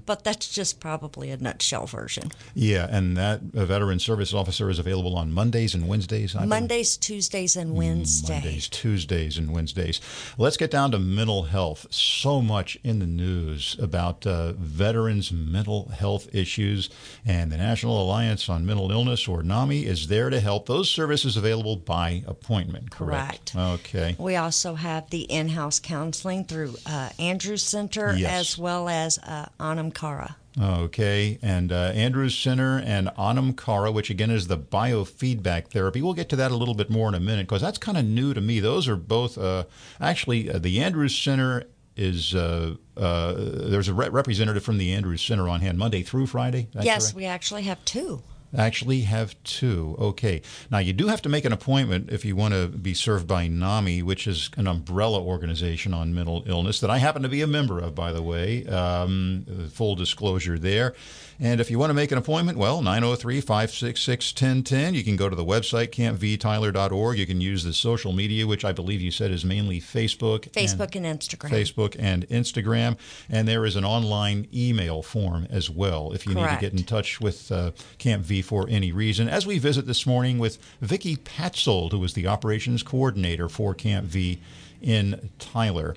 But 0.07 0.25
that's 0.25 0.49
just 0.49 0.81
probably 0.81 1.31
a 1.31 1.37
nutshell 1.37 1.87
version. 1.87 2.31
Yeah, 2.55 2.87
and 2.91 3.17
that 3.17 3.41
uh, 3.55 3.65
Veteran 3.65 3.99
Service 3.99 4.33
Officer 4.33 4.71
is 4.71 4.79
available 4.79 5.17
on 5.17 5.33
Mondays 5.33 5.75
and 5.75 5.89
Wednesdays. 5.89 6.35
I 6.35 6.39
believe? 6.41 6.49
Mondays, 6.49 6.97
Tuesdays, 6.97 7.57
and 7.57 7.75
Wednesdays. 7.75 8.31
Mondays, 8.31 8.69
Tuesdays, 8.69 9.39
and 9.39 9.53
Wednesdays. 9.53 10.01
Let's 10.39 10.57
get 10.57 10.71
down 10.71 10.93
to 10.93 10.99
mental 10.99 11.45
health. 11.45 11.87
So 11.91 12.41
much 12.41 12.79
in 12.85 12.99
the 12.99 13.07
news 13.07 13.77
about 13.81 14.27
uh, 14.27 14.53
veterans' 14.53 15.33
mental 15.33 15.89
health 15.89 16.33
issues, 16.35 16.89
and 17.27 17.51
the 17.51 17.57
National 17.57 18.03
Alliance 18.03 18.49
on 18.49 18.65
Mental 18.65 18.91
Illness, 18.91 19.27
or 19.29 19.43
NAMI, 19.43 19.87
is 19.87 20.09
there 20.09 20.31
to 20.31 20.41
help. 20.41 20.67
Those 20.67 20.91
services 20.91 21.37
available 21.37 21.77
by 21.77 22.23
appointment. 22.27 22.91
Correct. 22.91 23.55
Okay. 23.57 24.17
We 24.19 24.37
also 24.37 24.75
have 24.75 25.00
the 25.09 25.23
in-house 25.23 25.79
counseling 25.79 26.45
through 26.45 26.75
uh, 26.85 27.09
Andrews 27.19 27.63
Center 27.63 28.15
Yes. 28.15 28.31
as 28.53 28.59
well 28.59 28.89
as 28.91 29.19
uh, 29.21 29.47
Anam 29.59 29.91
Kara. 29.93 30.37
Okay, 30.61 31.39
and 31.43 31.73
uh, 31.73 31.93
Andrews 31.95 32.37
Center 32.37 32.79
and 32.85 33.09
Anam 33.17 33.55
Kara, 33.55 33.91
which 33.91 34.11
again 34.11 34.31
is 34.31 34.49
the 34.49 34.59
biofeedback 34.59 35.69
therapy. 35.69 36.03
We'll 36.03 36.13
get 36.13 36.29
to 36.31 36.37
that 36.37 36.51
a 36.51 36.57
little 36.57 36.75
bit 36.75 36.91
more 36.91 37.09
in 37.09 37.15
a 37.15 37.21
minute 37.21 37.47
because 37.47 37.63
that's 37.63 37.79
kind 37.79 37.97
of 37.97 38.05
new 38.05 38.35
to 38.35 38.41
me. 38.41 38.61
Those 38.61 38.89
are 38.89 38.97
both 38.97 39.39
uh, 39.39 39.65
actually 40.01 40.51
uh, 40.51 40.59
the 40.59 40.81
Andrews 40.81 41.17
Center 41.17 41.65
is 41.97 42.35
uh, 42.35 42.75
uh, 42.97 43.35
there's 43.37 43.89
a 43.89 43.95
re- 43.95 44.09
representative 44.09 44.63
from 44.65 44.79
the 44.79 44.93
Andrews 44.93 45.23
Center 45.23 45.49
on 45.49 45.61
hand 45.61 45.79
Monday 45.79 46.03
through 46.03 46.27
Friday. 46.27 46.69
Yes, 46.81 47.07
correct? 47.07 47.17
we 47.17 47.25
actually 47.27 47.63
have 47.63 47.83
two. 47.85 48.23
Actually, 48.57 49.03
have 49.03 49.41
two. 49.45 49.97
Okay. 49.99 50.43
Now, 50.71 50.79
you 50.79 50.93
do 50.93 51.07
have 51.07 51.23
to 51.23 51.29
make 51.29 51.45
an 51.45 51.53
appointment 51.53 52.11
if 52.11 52.25
you 52.25 52.35
want 52.35 52.55
to 52.55 52.67
be 52.67 52.95
served 52.95 53.27
by 53.27 53.47
NAMI, 53.47 54.03
which 54.03 54.27
is 54.27 54.51
an 54.57 54.67
umbrella 54.67 55.23
organization 55.23 55.95
on 55.95 56.15
mental 56.15 56.43
illness 56.47 56.81
that 56.81 56.91
I 56.91 56.99
happen 56.99 57.23
to 57.23 57.29
be 57.29 57.43
a 57.43 57.47
member 57.47 57.79
of, 57.79 57.95
by 57.95 58.13
the 58.13 58.23
way. 58.23 58.67
Um, 58.67 59.47
full 59.73 59.95
disclosure 59.95 60.59
there. 60.59 60.95
And 61.43 61.59
if 61.59 61.71
you 61.71 61.79
want 61.79 61.89
to 61.89 61.95
make 61.95 62.13
an 62.13 62.19
appointment, 62.19 62.59
well, 62.59 62.83
903 62.83 63.41
566 63.41 64.33
1010. 64.35 64.93
You 64.95 65.03
can 65.03 65.17
go 65.17 65.31
to 65.31 65.35
the 65.35 65.45
website, 65.45 65.89
campvtyler.org. 65.89 67.19
You 67.19 67.27
can 67.27 67.41
use 67.41 67.65
the 67.65 67.73
social 67.73 68.13
media, 68.13 68.47
which 68.47 68.63
I 68.63 68.73
believe 68.73 69.01
you 69.01 69.11
said 69.11 69.31
is 69.31 69.43
mainly 69.43 69.81
Facebook. 69.81 70.51
Facebook 70.51 70.95
and, 70.95 71.07
and 71.07 71.19
Instagram. 71.19 71.51
Facebook 71.51 71.97
and 71.99 72.29
Instagram. 72.29 72.99
And 73.31 73.49
there 73.49 73.65
is 73.65 73.75
an 73.75 73.87
online 73.87 74.49
email 74.53 75.03
form 75.03 75.47
as 75.49 75.71
well 75.71 76.13
if 76.13 76.27
you 76.27 76.35
Correct. 76.35 76.51
need 76.51 76.57
to 76.57 76.61
get 76.61 76.79
in 76.79 76.85
touch 76.85 77.23
with 77.23 77.51
uh, 77.51 77.71
Camp 77.97 78.25
V 78.25 78.43
for 78.43 78.67
any 78.69 78.93
reason. 78.93 79.27
As 79.27 79.47
we 79.47 79.59
visit 79.59 79.87
this 79.87 80.07
morning 80.07 80.39
with 80.39 80.59
Vicki 80.83 81.17
Patzold, 81.17 81.93
who 81.93 82.05
is 82.05 82.13
the 82.13 82.27
operations 82.27 82.83
coordinator 82.83 83.49
for 83.49 83.73
Camp 83.73 84.05
V 84.05 84.41
in 84.83 85.31
Tyler. 85.39 85.97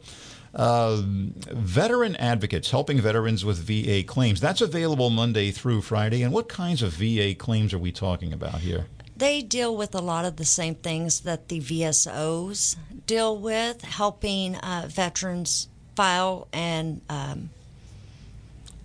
Uh, 0.54 1.02
veteran 1.04 2.16
advocates 2.18 2.70
helping 2.70 3.02
veterans 3.02 3.44
with 3.44 3.58
VA 3.58 4.04
claims. 4.04 4.40
That's 4.40 4.62
available 4.62 5.10
Monday 5.10 5.50
through 5.50 5.82
Friday. 5.82 6.22
And 6.22 6.32
what 6.32 6.48
kinds 6.48 6.84
of 6.84 6.94
VA 6.94 7.34
claims 7.34 7.74
are 7.74 7.80
we 7.80 7.92
talking 7.92 8.32
about 8.34 8.60
here? 8.60 8.86
They 9.18 9.42
deal 9.42 9.76
with 9.76 9.96
a 9.96 10.02
lot 10.02 10.26
of 10.26 10.36
the 10.36 10.46
same 10.46 10.76
things 10.76 11.22
that 11.22 11.48
the 11.48 11.60
VSOs 11.60 12.76
deal 13.08 13.38
with, 13.38 13.82
helping 13.82 14.56
uh, 14.58 14.88
veterans 14.90 15.68
file 15.96 16.48
and 16.54 17.02
um, 17.10 17.50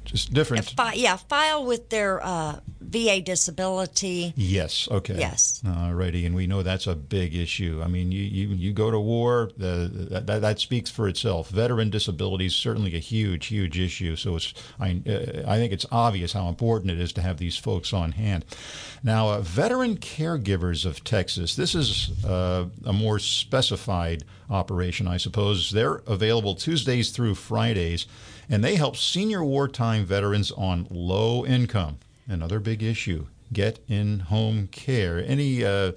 just 0.04 0.32
different. 0.32 0.70
Fi- 0.70 0.94
yeah, 0.94 1.16
file 1.16 1.64
with 1.64 1.90
their 1.90 2.24
uh, 2.24 2.60
VA 2.80 3.20
disability. 3.20 4.32
Yes. 4.36 4.88
Okay. 4.90 5.18
Yes. 5.18 5.62
All 5.66 5.94
righty, 5.94 6.24
and 6.26 6.34
we 6.34 6.46
know 6.46 6.62
that's 6.62 6.86
a 6.86 6.94
big 6.94 7.34
issue. 7.34 7.80
I 7.84 7.88
mean, 7.88 8.12
you 8.12 8.22
you, 8.22 8.48
you 8.54 8.72
go 8.72 8.90
to 8.90 9.00
war, 9.00 9.50
uh, 9.60 9.88
that, 9.90 10.38
that 10.40 10.60
speaks 10.60 10.90
for 10.90 11.08
itself. 11.08 11.50
Veteran 11.50 11.90
disability 11.90 12.46
is 12.46 12.54
certainly 12.54 12.94
a 12.94 13.00
huge, 13.00 13.46
huge 13.46 13.78
issue. 13.78 14.16
So 14.16 14.36
it's 14.36 14.54
I 14.78 15.02
uh, 15.06 15.42
I 15.46 15.56
think 15.56 15.72
it's 15.72 15.86
obvious 15.90 16.32
how 16.32 16.48
important 16.48 16.92
it 16.92 17.00
is 17.00 17.12
to 17.14 17.22
have 17.22 17.38
these 17.38 17.56
folks 17.56 17.92
on 17.92 18.12
hand. 18.12 18.44
Now, 19.02 19.30
uh, 19.30 19.40
veteran 19.40 19.96
caregivers 19.96 20.86
of 20.86 21.04
Texas. 21.04 21.56
This 21.56 21.74
is 21.74 22.24
uh, 22.24 22.66
a 22.84 22.92
more 22.92 23.18
specified 23.18 24.24
operation, 24.50 25.06
I 25.06 25.16
suppose. 25.16 25.70
They're 25.70 26.02
available 26.06 26.54
Tuesdays 26.54 27.10
through 27.10 27.34
Fridays 27.34 28.06
and 28.48 28.64
they 28.64 28.76
help 28.76 28.96
senior 28.96 29.44
wartime 29.44 30.04
veterans 30.04 30.50
on 30.52 30.86
low 30.90 31.44
income. 31.44 31.98
Another 32.28 32.60
big 32.60 32.82
issue 32.82 33.26
get 33.52 33.78
in 33.88 34.20
home 34.20 34.68
care. 34.68 35.18
Any, 35.18 35.64
uh, 35.64 35.92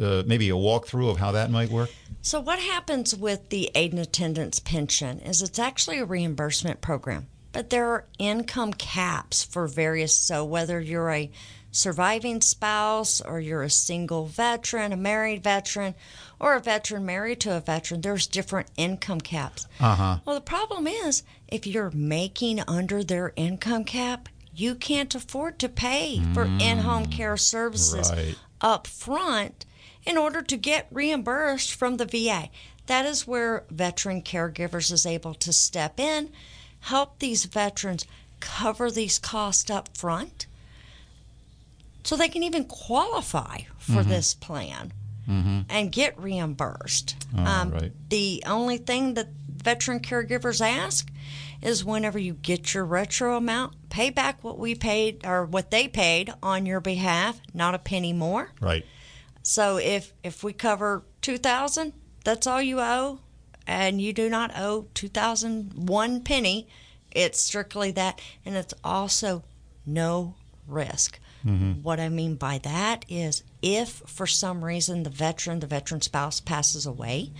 uh, 0.00 0.22
maybe 0.26 0.48
a 0.50 0.54
walkthrough 0.54 1.10
of 1.10 1.18
how 1.18 1.32
that 1.32 1.50
might 1.50 1.70
work? 1.70 1.90
So, 2.20 2.40
what 2.40 2.58
happens 2.58 3.14
with 3.14 3.48
the 3.50 3.70
aid 3.74 3.92
and 3.92 4.00
attendance 4.00 4.58
pension 4.58 5.20
is 5.20 5.42
it's 5.42 5.58
actually 5.58 5.98
a 5.98 6.04
reimbursement 6.04 6.80
program, 6.80 7.28
but 7.52 7.70
there 7.70 7.86
are 7.88 8.04
income 8.18 8.72
caps 8.72 9.44
for 9.44 9.66
various. 9.66 10.14
So, 10.14 10.44
whether 10.44 10.80
you're 10.80 11.10
a 11.10 11.30
surviving 11.72 12.40
spouse 12.40 13.20
or 13.20 13.40
you're 13.40 13.62
a 13.62 13.70
single 13.70 14.26
veteran, 14.26 14.92
a 14.92 14.96
married 14.96 15.42
veteran, 15.42 15.94
or 16.38 16.54
a 16.54 16.60
veteran 16.60 17.04
married 17.06 17.40
to 17.40 17.56
a 17.56 17.60
veteran, 17.60 18.02
there's 18.02 18.26
different 18.26 18.68
income 18.76 19.20
caps. 19.20 19.66
Uh-huh. 19.80 20.18
Well, 20.24 20.36
the 20.36 20.42
problem 20.42 20.86
is 20.86 21.22
if 21.48 21.66
you're 21.66 21.90
making 21.92 22.60
under 22.68 23.02
their 23.02 23.32
income 23.36 23.84
cap, 23.84 24.28
you 24.54 24.74
can't 24.74 25.14
afford 25.14 25.58
to 25.58 25.68
pay 25.68 26.20
for 26.34 26.44
mm, 26.44 26.60
in-home 26.60 27.06
care 27.06 27.36
services 27.36 28.10
right. 28.10 28.36
up 28.60 28.86
front 28.86 29.64
in 30.04 30.18
order 30.18 30.42
to 30.42 30.56
get 30.56 30.86
reimbursed 30.90 31.72
from 31.74 31.96
the 31.96 32.04
VA. 32.04 32.50
That 32.86 33.06
is 33.06 33.26
where 33.26 33.64
veteran 33.70 34.22
caregivers 34.22 34.92
is 34.92 35.06
able 35.06 35.34
to 35.34 35.52
step 35.52 35.98
in, 36.00 36.30
help 36.80 37.18
these 37.18 37.44
veterans 37.44 38.06
cover 38.40 38.90
these 38.90 39.18
costs 39.18 39.70
up 39.70 39.96
front 39.96 40.46
so 42.02 42.16
they 42.16 42.28
can 42.28 42.42
even 42.42 42.64
qualify 42.64 43.58
for 43.78 43.92
mm-hmm. 44.00 44.10
this 44.10 44.34
plan 44.34 44.92
mm-hmm. 45.28 45.60
and 45.68 45.92
get 45.92 46.18
reimbursed. 46.18 47.16
um, 47.36 47.70
right. 47.70 47.92
The 48.08 48.42
only 48.46 48.78
thing 48.78 49.14
that 49.14 49.28
veteran 49.48 50.00
caregivers 50.00 50.60
ask 50.60 51.08
is 51.62 51.84
whenever 51.84 52.18
you 52.18 52.34
get 52.34 52.74
your 52.74 52.84
retro 52.84 53.36
amount, 53.36 53.74
pay 53.88 54.10
back 54.10 54.42
what 54.42 54.58
we 54.58 54.74
paid 54.74 55.24
or 55.24 55.44
what 55.44 55.70
they 55.70 55.88
paid 55.88 56.32
on 56.42 56.66
your 56.66 56.80
behalf, 56.80 57.40
not 57.54 57.74
a 57.74 57.78
penny 57.78 58.12
more. 58.12 58.50
Right. 58.60 58.84
So 59.42 59.78
if 59.78 60.12
if 60.22 60.44
we 60.44 60.52
cover 60.52 61.04
2000, 61.22 61.92
that's 62.24 62.46
all 62.46 62.60
you 62.60 62.80
owe 62.80 63.20
and 63.66 64.00
you 64.00 64.12
do 64.12 64.28
not 64.28 64.52
owe 64.56 64.86
2001 64.94 66.20
penny. 66.22 66.68
It's 67.10 67.40
strictly 67.40 67.92
that 67.92 68.20
and 68.44 68.56
it's 68.56 68.74
also 68.82 69.44
no 69.86 70.34
risk. 70.66 71.18
Mm-hmm. 71.44 71.82
What 71.82 72.00
I 72.00 72.08
mean 72.08 72.36
by 72.36 72.58
that 72.58 73.04
is 73.08 73.42
if 73.60 74.02
for 74.06 74.26
some 74.26 74.64
reason 74.64 75.02
the 75.02 75.10
veteran, 75.10 75.60
the 75.60 75.66
veteran 75.66 76.00
spouse 76.00 76.40
passes 76.40 76.86
away, 76.86 77.32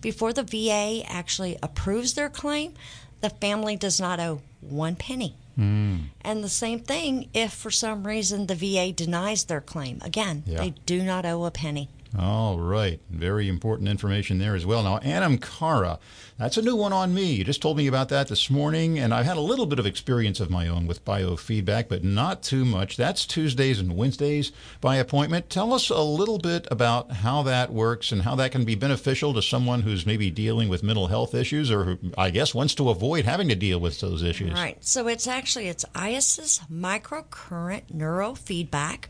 before 0.00 0.32
the 0.32 0.42
VA 0.42 1.02
actually 1.06 1.58
approves 1.62 2.14
their 2.14 2.30
claim, 2.30 2.72
the 3.20 3.30
family 3.30 3.76
does 3.76 4.00
not 4.00 4.20
owe 4.20 4.40
one 4.60 4.96
penny. 4.96 5.34
Mm. 5.58 6.04
And 6.22 6.42
the 6.42 6.48
same 6.48 6.80
thing 6.80 7.28
if 7.34 7.52
for 7.52 7.70
some 7.70 8.06
reason 8.06 8.46
the 8.46 8.54
VA 8.54 8.92
denies 8.92 9.44
their 9.44 9.60
claim. 9.60 10.00
Again, 10.02 10.42
yeah. 10.46 10.58
they 10.58 10.70
do 10.86 11.02
not 11.02 11.26
owe 11.26 11.44
a 11.44 11.50
penny. 11.50 11.88
All 12.18 12.58
right. 12.58 13.00
Very 13.08 13.48
important 13.48 13.88
information 13.88 14.38
there 14.38 14.56
as 14.56 14.66
well. 14.66 14.82
Now, 14.82 14.98
Anam 14.98 15.38
Cara, 15.38 16.00
that's 16.38 16.56
a 16.56 16.62
new 16.62 16.74
one 16.74 16.92
on 16.92 17.14
me. 17.14 17.34
You 17.34 17.44
just 17.44 17.62
told 17.62 17.76
me 17.76 17.86
about 17.86 18.08
that 18.08 18.26
this 18.26 18.50
morning, 18.50 18.98
and 18.98 19.14
I've 19.14 19.26
had 19.26 19.36
a 19.36 19.40
little 19.42 19.66
bit 19.66 19.78
of 19.78 19.86
experience 19.86 20.40
of 20.40 20.50
my 20.50 20.66
own 20.66 20.88
with 20.88 21.04
biofeedback, 21.04 21.88
but 21.88 22.02
not 22.02 22.42
too 22.42 22.64
much. 22.64 22.96
That's 22.96 23.24
Tuesdays 23.24 23.78
and 23.78 23.96
Wednesdays 23.96 24.50
by 24.80 24.96
appointment. 24.96 25.50
Tell 25.50 25.72
us 25.72 25.88
a 25.88 26.02
little 26.02 26.38
bit 26.38 26.66
about 26.68 27.12
how 27.12 27.42
that 27.44 27.72
works 27.72 28.10
and 28.10 28.22
how 28.22 28.34
that 28.36 28.50
can 28.50 28.64
be 28.64 28.74
beneficial 28.74 29.32
to 29.34 29.42
someone 29.42 29.82
who's 29.82 30.04
maybe 30.04 30.30
dealing 30.30 30.68
with 30.68 30.82
mental 30.82 31.06
health 31.06 31.32
issues 31.32 31.70
or 31.70 31.84
who, 31.84 31.98
I 32.18 32.30
guess, 32.30 32.54
wants 32.54 32.74
to 32.76 32.90
avoid 32.90 33.24
having 33.24 33.48
to 33.50 33.54
deal 33.54 33.78
with 33.78 34.00
those 34.00 34.24
issues. 34.24 34.52
Right. 34.52 34.84
So 34.84 35.06
it's 35.06 35.28
actually, 35.28 35.68
it's 35.68 35.84
IASIS 35.94 36.68
microcurrent 36.68 37.92
neurofeedback 37.94 39.04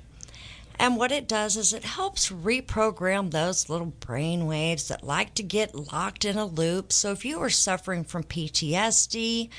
and 0.80 0.96
what 0.96 1.12
it 1.12 1.28
does 1.28 1.58
is 1.58 1.74
it 1.74 1.84
helps 1.84 2.30
reprogram 2.30 3.30
those 3.30 3.68
little 3.68 3.92
brain 4.00 4.46
waves 4.46 4.88
that 4.88 5.04
like 5.04 5.34
to 5.34 5.42
get 5.42 5.92
locked 5.92 6.24
in 6.24 6.38
a 6.38 6.46
loop. 6.46 6.90
So 6.90 7.12
if 7.12 7.22
you 7.22 7.38
are 7.42 7.50
suffering 7.50 8.02
from 8.02 8.24
PTSD, 8.24 9.50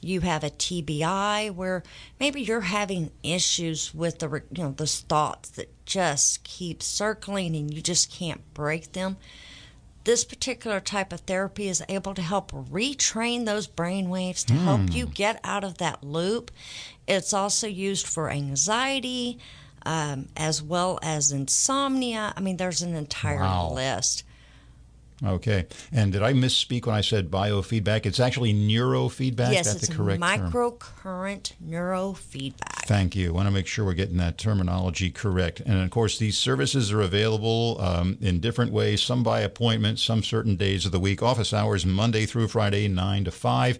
you 0.00 0.20
have 0.22 0.42
a 0.42 0.48
TBI 0.48 1.54
where 1.54 1.82
maybe 2.18 2.40
you're 2.40 2.62
having 2.62 3.10
issues 3.22 3.94
with 3.94 4.20
the 4.20 4.42
you 4.50 4.64
know 4.64 4.70
those 4.70 5.00
thoughts 5.00 5.50
that 5.50 5.68
just 5.84 6.42
keep 6.42 6.82
circling 6.82 7.54
and 7.54 7.72
you 7.72 7.82
just 7.82 8.10
can't 8.10 8.40
break 8.54 8.92
them. 8.92 9.18
This 10.04 10.24
particular 10.24 10.80
type 10.80 11.12
of 11.12 11.20
therapy 11.20 11.68
is 11.68 11.84
able 11.86 12.14
to 12.14 12.22
help 12.22 12.50
retrain 12.50 13.44
those 13.44 13.66
brain 13.66 14.08
waves 14.08 14.42
to 14.44 14.54
mm. 14.54 14.64
help 14.64 14.94
you 14.94 15.04
hmm. 15.04 15.12
get 15.12 15.38
out 15.44 15.64
of 15.64 15.78
that 15.78 16.02
loop. 16.02 16.50
It's 17.06 17.34
also 17.34 17.66
used 17.66 18.06
for 18.06 18.30
anxiety, 18.30 19.38
um, 19.84 20.28
as 20.36 20.62
well 20.62 20.98
as 21.02 21.32
insomnia. 21.32 22.32
I 22.36 22.40
mean, 22.40 22.56
there's 22.56 22.82
an 22.82 22.94
entire 22.94 23.40
wow. 23.40 23.72
list. 23.72 24.24
Okay. 25.24 25.66
And 25.92 26.12
did 26.12 26.22
I 26.22 26.32
misspeak 26.32 26.86
when 26.86 26.96
I 26.96 27.00
said 27.00 27.30
biofeedback? 27.30 28.06
It's 28.06 28.18
actually 28.18 28.52
neurofeedback. 28.52 29.52
Yes, 29.52 29.66
That's 29.66 29.84
it's 29.84 29.88
the 29.88 29.94
correct 29.94 30.20
microcurrent 30.20 31.52
term. 31.52 31.68
neurofeedback. 31.68 32.86
Thank 32.86 33.14
you. 33.14 33.28
I 33.28 33.32
want 33.32 33.46
to 33.46 33.52
make 33.52 33.68
sure 33.68 33.84
we're 33.84 33.94
getting 33.94 34.16
that 34.16 34.36
terminology 34.36 35.10
correct. 35.10 35.60
And 35.60 35.80
of 35.80 35.90
course, 35.90 36.18
these 36.18 36.36
services 36.36 36.90
are 36.90 37.00
available 37.00 37.80
um, 37.80 38.18
in 38.20 38.40
different 38.40 38.72
ways. 38.72 39.00
Some 39.00 39.22
by 39.22 39.40
appointment, 39.40 40.00
some 40.00 40.24
certain 40.24 40.56
days 40.56 40.84
of 40.86 40.92
the 40.92 41.00
week. 41.00 41.22
Office 41.22 41.52
hours 41.52 41.86
Monday 41.86 42.26
through 42.26 42.48
Friday, 42.48 42.88
nine 42.88 43.22
to 43.24 43.30
five 43.30 43.78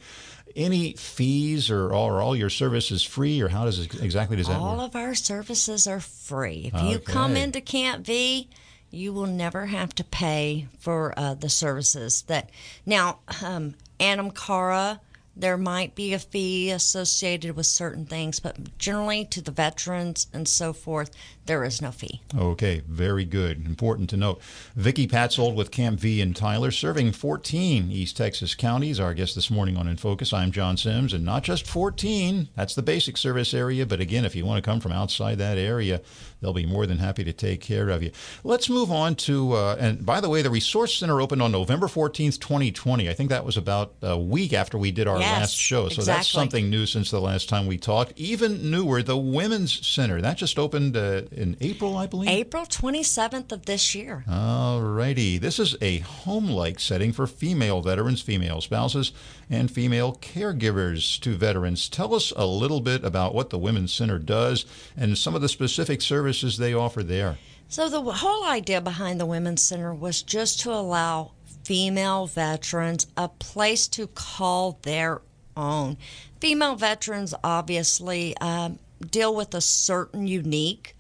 any 0.56 0.92
fees 0.94 1.70
or 1.70 1.92
all, 1.92 2.08
or 2.08 2.20
all 2.20 2.36
your 2.36 2.50
services 2.50 3.02
free 3.02 3.40
or 3.40 3.48
how 3.48 3.64
does 3.64 3.78
it, 3.78 4.02
exactly 4.02 4.36
does 4.36 4.48
that 4.48 4.56
all 4.56 4.76
work? 4.76 4.88
of 4.88 4.96
our 4.96 5.14
services 5.14 5.86
are 5.86 6.00
free 6.00 6.64
if 6.66 6.74
okay. 6.74 6.90
you 6.90 6.98
come 6.98 7.36
into 7.36 7.60
camp 7.60 8.04
v 8.04 8.48
you 8.90 9.12
will 9.12 9.26
never 9.26 9.66
have 9.66 9.94
to 9.94 10.04
pay 10.04 10.68
for 10.78 11.14
uh, 11.16 11.34
the 11.34 11.48
services 11.48 12.22
that 12.22 12.50
now 12.84 13.18
um, 13.42 13.74
Anam 13.98 14.30
Cara 14.30 15.00
There 15.34 15.56
might 15.56 15.94
be 15.94 16.12
a 16.12 16.18
fee 16.18 16.70
associated 16.70 17.56
with 17.56 17.66
certain 17.66 18.04
things, 18.04 18.38
but 18.38 18.76
generally 18.78 19.24
to 19.26 19.40
the 19.40 19.50
veterans 19.50 20.26
and 20.32 20.46
so 20.46 20.74
forth, 20.74 21.10
there 21.46 21.64
is 21.64 21.80
no 21.80 21.90
fee. 21.90 22.20
Okay, 22.36 22.82
very 22.86 23.24
good. 23.24 23.64
Important 23.66 24.10
to 24.10 24.16
note. 24.16 24.40
Vicki 24.76 25.08
Patzold 25.08 25.54
with 25.54 25.70
Camp 25.70 25.98
V 25.98 26.20
in 26.20 26.34
Tyler, 26.34 26.70
serving 26.70 27.12
14 27.12 27.90
East 27.90 28.16
Texas 28.16 28.54
counties. 28.54 29.00
Our 29.00 29.14
guest 29.14 29.34
this 29.34 29.50
morning 29.50 29.76
on 29.76 29.88
In 29.88 29.96
Focus. 29.96 30.32
I'm 30.34 30.52
John 30.52 30.76
Sims, 30.76 31.14
and 31.14 31.24
not 31.24 31.44
just 31.44 31.66
14. 31.66 32.48
That's 32.54 32.74
the 32.74 32.82
basic 32.82 33.16
service 33.16 33.54
area. 33.54 33.86
But 33.86 34.00
again, 34.00 34.24
if 34.26 34.36
you 34.36 34.44
want 34.44 34.62
to 34.62 34.70
come 34.70 34.80
from 34.80 34.92
outside 34.92 35.38
that 35.38 35.58
area, 35.58 36.02
they'll 36.42 36.52
be 36.52 36.66
more 36.66 36.86
than 36.86 36.98
happy 36.98 37.24
to 37.24 37.32
take 37.32 37.60
care 37.60 37.88
of 37.88 38.02
you. 38.02 38.10
Let's 38.44 38.68
move 38.68 38.90
on 38.90 39.14
to, 39.16 39.52
uh, 39.52 39.76
and 39.78 40.04
by 40.04 40.20
the 40.20 40.28
way, 40.28 40.42
the 40.42 40.50
Resource 40.50 40.94
Center 40.96 41.20
opened 41.20 41.40
on 41.40 41.52
November 41.52 41.86
14th, 41.86 42.38
2020. 42.40 43.08
I 43.08 43.14
think 43.14 43.30
that 43.30 43.44
was 43.46 43.56
about 43.56 43.94
a 44.02 44.18
week 44.18 44.52
after 44.52 44.76
we 44.76 44.90
did 44.90 45.06
our 45.06 45.18
Yes, 45.18 45.38
last 45.40 45.56
show. 45.56 45.88
So 45.88 46.02
that's 46.02 46.28
something 46.28 46.68
new 46.68 46.84
since 46.84 47.10
the 47.10 47.20
last 47.20 47.48
time 47.48 47.66
we 47.66 47.78
talked. 47.78 48.12
Even 48.16 48.70
newer, 48.70 49.02
the 49.02 49.16
Women's 49.16 49.86
Center. 49.86 50.20
That 50.20 50.36
just 50.36 50.58
opened 50.58 50.96
uh, 50.96 51.22
in 51.30 51.56
April, 51.60 51.96
I 51.96 52.06
believe. 52.06 52.28
April 52.28 52.64
27th 52.64 53.52
of 53.52 53.66
this 53.66 53.94
year. 53.94 54.24
All 54.28 54.82
righty. 54.82 55.38
This 55.38 55.58
is 55.60 55.76
a 55.80 55.98
home 55.98 56.48
like 56.48 56.80
setting 56.80 57.12
for 57.12 57.26
female 57.26 57.80
veterans, 57.80 58.20
female 58.20 58.60
spouses, 58.60 59.12
and 59.48 59.70
female 59.70 60.14
caregivers 60.14 61.20
to 61.20 61.36
veterans. 61.36 61.88
Tell 61.88 62.14
us 62.14 62.32
a 62.34 62.46
little 62.46 62.80
bit 62.80 63.04
about 63.04 63.34
what 63.34 63.50
the 63.50 63.58
Women's 63.58 63.92
Center 63.92 64.18
does 64.18 64.64
and 64.96 65.16
some 65.16 65.34
of 65.34 65.40
the 65.40 65.48
specific 65.48 66.00
services 66.02 66.31
they 66.40 66.74
offer 66.74 67.02
there. 67.02 67.38
So, 67.68 67.88
the 67.88 68.02
whole 68.02 68.44
idea 68.44 68.80
behind 68.80 69.18
the 69.18 69.26
Women's 69.26 69.62
Center 69.62 69.94
was 69.94 70.22
just 70.22 70.60
to 70.60 70.72
allow 70.72 71.32
female 71.64 72.26
veterans 72.26 73.06
a 73.16 73.28
place 73.28 73.88
to 73.88 74.06
call 74.08 74.78
their 74.82 75.22
own. 75.56 75.96
Female 76.40 76.74
veterans 76.74 77.34
obviously 77.42 78.36
um, 78.38 78.78
deal 79.10 79.34
with 79.34 79.54
a 79.54 79.60
certain 79.60 80.26
unique 80.26 80.96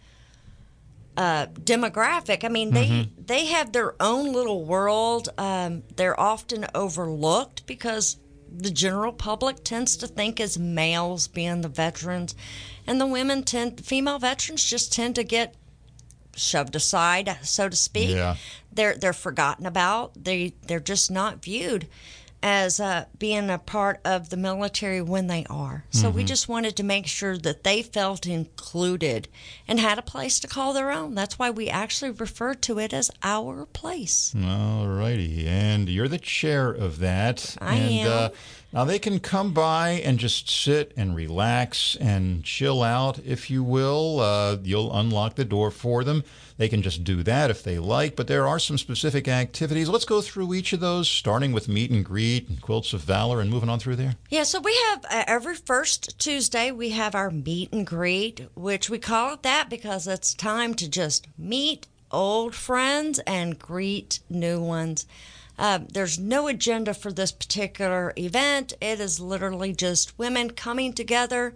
uh, 1.16 1.46
demographic. 1.46 2.44
I 2.44 2.48
mean, 2.48 2.70
they 2.70 3.08
they 3.18 3.46
have 3.46 3.72
their 3.72 3.94
own 4.00 4.32
little 4.32 4.64
world. 4.64 5.28
Um, 5.36 5.82
they're 5.96 6.18
often 6.18 6.66
overlooked 6.74 7.66
because 7.66 8.16
the 8.54 8.70
general 8.70 9.12
public 9.12 9.64
tends 9.64 9.96
to 9.98 10.06
think 10.06 10.40
as 10.40 10.58
males 10.58 11.26
being 11.26 11.60
the 11.62 11.68
veterans, 11.68 12.34
and 12.86 13.00
the 13.00 13.06
women 13.06 13.42
tend, 13.42 13.84
female 13.84 14.18
veterans 14.18 14.64
just 14.64 14.92
tend 14.92 15.14
to 15.16 15.24
get 15.24 15.54
shoved 16.36 16.74
aside, 16.76 17.38
so 17.42 17.68
to 17.68 17.76
speak. 17.76 18.10
Yeah. 18.10 18.36
They're 18.72 18.96
they're 18.96 19.12
forgotten 19.12 19.66
about. 19.66 20.24
They 20.24 20.54
they're 20.66 20.80
just 20.80 21.10
not 21.10 21.42
viewed 21.42 21.88
as 22.42 22.80
uh, 22.80 23.04
being 23.18 23.48
a 23.50 23.58
part 23.58 24.00
of 24.04 24.30
the 24.30 24.36
military 24.36 25.00
when 25.00 25.28
they 25.28 25.46
are. 25.48 25.84
So 25.90 26.10
we 26.10 26.24
just 26.24 26.48
wanted 26.48 26.74
to 26.76 26.82
make 26.82 27.06
sure 27.06 27.38
that 27.38 27.62
they 27.62 27.82
felt 27.82 28.26
included 28.26 29.28
and 29.68 29.78
had 29.78 29.98
a 29.98 30.02
place 30.02 30.40
to 30.40 30.48
call 30.48 30.72
their 30.72 30.90
own. 30.90 31.14
That's 31.14 31.38
why 31.38 31.50
we 31.50 31.68
actually 31.68 32.10
refer 32.10 32.54
to 32.54 32.80
it 32.80 32.92
as 32.92 33.12
our 33.22 33.66
place. 33.66 34.34
All 34.44 34.88
righty. 34.88 35.46
And 35.46 35.88
you're 35.88 36.08
the 36.08 36.18
chair 36.18 36.68
of 36.68 36.98
that. 36.98 37.56
I 37.60 37.76
and, 37.76 38.08
am. 38.08 38.10
Uh, 38.10 38.28
now 38.72 38.84
they 38.84 38.98
can 38.98 39.20
come 39.20 39.52
by 39.52 39.90
and 39.90 40.18
just 40.18 40.48
sit 40.48 40.92
and 40.96 41.14
relax 41.14 41.96
and 41.96 42.42
chill 42.42 42.82
out, 42.82 43.18
if 43.24 43.50
you 43.50 43.62
will. 43.62 44.20
Uh, 44.20 44.56
you'll 44.62 44.96
unlock 44.96 45.34
the 45.34 45.44
door 45.44 45.70
for 45.70 46.04
them. 46.04 46.24
They 46.56 46.68
can 46.68 46.82
just 46.82 47.04
do 47.04 47.22
that 47.24 47.50
if 47.50 47.62
they 47.62 47.78
like, 47.78 48.16
but 48.16 48.28
there 48.28 48.46
are 48.46 48.58
some 48.58 48.78
specific 48.78 49.28
activities. 49.28 49.88
Let's 49.88 50.04
go 50.04 50.20
through 50.20 50.54
each 50.54 50.72
of 50.72 50.80
those, 50.80 51.08
starting 51.08 51.52
with 51.52 51.68
meet 51.68 51.90
and 51.90 52.04
greet 52.04 52.48
and 52.48 52.60
quilts 52.60 52.92
of 52.92 53.00
valor 53.00 53.40
and 53.40 53.50
moving 53.50 53.68
on 53.68 53.78
through 53.78 53.96
there. 53.96 54.16
Yeah, 54.30 54.44
so 54.44 54.60
we 54.60 54.74
have 54.90 55.04
uh, 55.04 55.24
every 55.26 55.56
first 55.56 56.18
Tuesday 56.18 56.70
we 56.70 56.90
have 56.90 57.14
our 57.14 57.30
meet 57.30 57.72
and 57.72 57.86
greet, 57.86 58.46
which 58.54 58.88
we 58.88 58.98
call 58.98 59.34
it 59.34 59.42
that 59.42 59.68
because 59.70 60.06
it's 60.06 60.34
time 60.34 60.74
to 60.74 60.88
just 60.88 61.26
meet 61.36 61.88
old 62.10 62.54
friends 62.54 63.18
and 63.20 63.58
greet 63.58 64.20
new 64.28 64.60
ones. 64.60 65.06
Uh, 65.58 65.80
there's 65.92 66.18
no 66.18 66.48
agenda 66.48 66.94
for 66.94 67.12
this 67.12 67.32
particular 67.32 68.12
event. 68.16 68.72
It 68.80 69.00
is 69.00 69.20
literally 69.20 69.72
just 69.72 70.18
women 70.18 70.50
coming 70.50 70.92
together, 70.92 71.54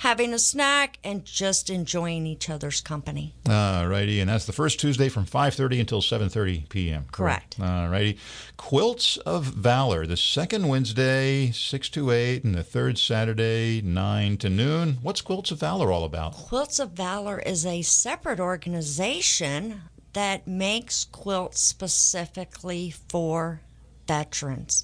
having 0.00 0.34
a 0.34 0.38
snack, 0.38 0.98
and 1.04 1.24
just 1.24 1.70
enjoying 1.70 2.26
each 2.26 2.50
other's 2.50 2.80
company. 2.80 3.34
All 3.48 3.86
righty, 3.86 4.20
and 4.20 4.28
that's 4.28 4.44
the 4.44 4.52
first 4.52 4.78
Tuesday 4.80 5.08
from 5.08 5.24
5:30 5.24 5.80
until 5.80 6.02
7:30 6.02 6.68
p.m. 6.68 7.06
Correct. 7.12 7.56
All 7.60 7.88
righty. 7.88 8.18
Quilts 8.56 9.16
of 9.18 9.44
Valor, 9.44 10.06
the 10.06 10.16
second 10.16 10.68
Wednesday 10.68 11.50
6 11.50 11.88
to 11.90 12.10
8 12.10 12.44
and 12.44 12.54
the 12.54 12.64
third 12.64 12.98
Saturday 12.98 13.80
9 13.80 14.36
to 14.38 14.50
noon. 14.50 14.98
What's 15.02 15.22
Quilts 15.22 15.50
of 15.50 15.60
Valor 15.60 15.90
all 15.92 16.04
about? 16.04 16.34
Quilts 16.34 16.78
of 16.78 16.90
Valor 16.90 17.38
is 17.38 17.64
a 17.64 17.80
separate 17.82 18.40
organization 18.40 19.82
that 20.16 20.48
makes 20.48 21.04
quilts 21.04 21.60
specifically 21.60 22.90
for 23.10 23.60
veterans. 24.08 24.82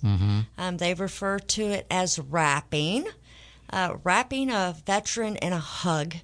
Um, 0.59 0.77
they 0.77 0.93
refer 0.93 1.39
to 1.39 1.63
it 1.63 1.87
as 1.91 2.19
wrapping, 2.19 3.07
uh, 3.73 3.97
wrapping 4.05 4.51
a 4.51 4.77
veteran 4.85 5.37
in 5.37 5.55
a 5.55 5.59
hug, 5.59 6.17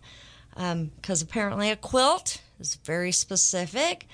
because 0.54 1.22
apparently 1.22 1.70
a 1.70 1.76
quilt 1.76 2.42
is 2.60 2.74
very 2.84 3.12
specific. 3.12 4.06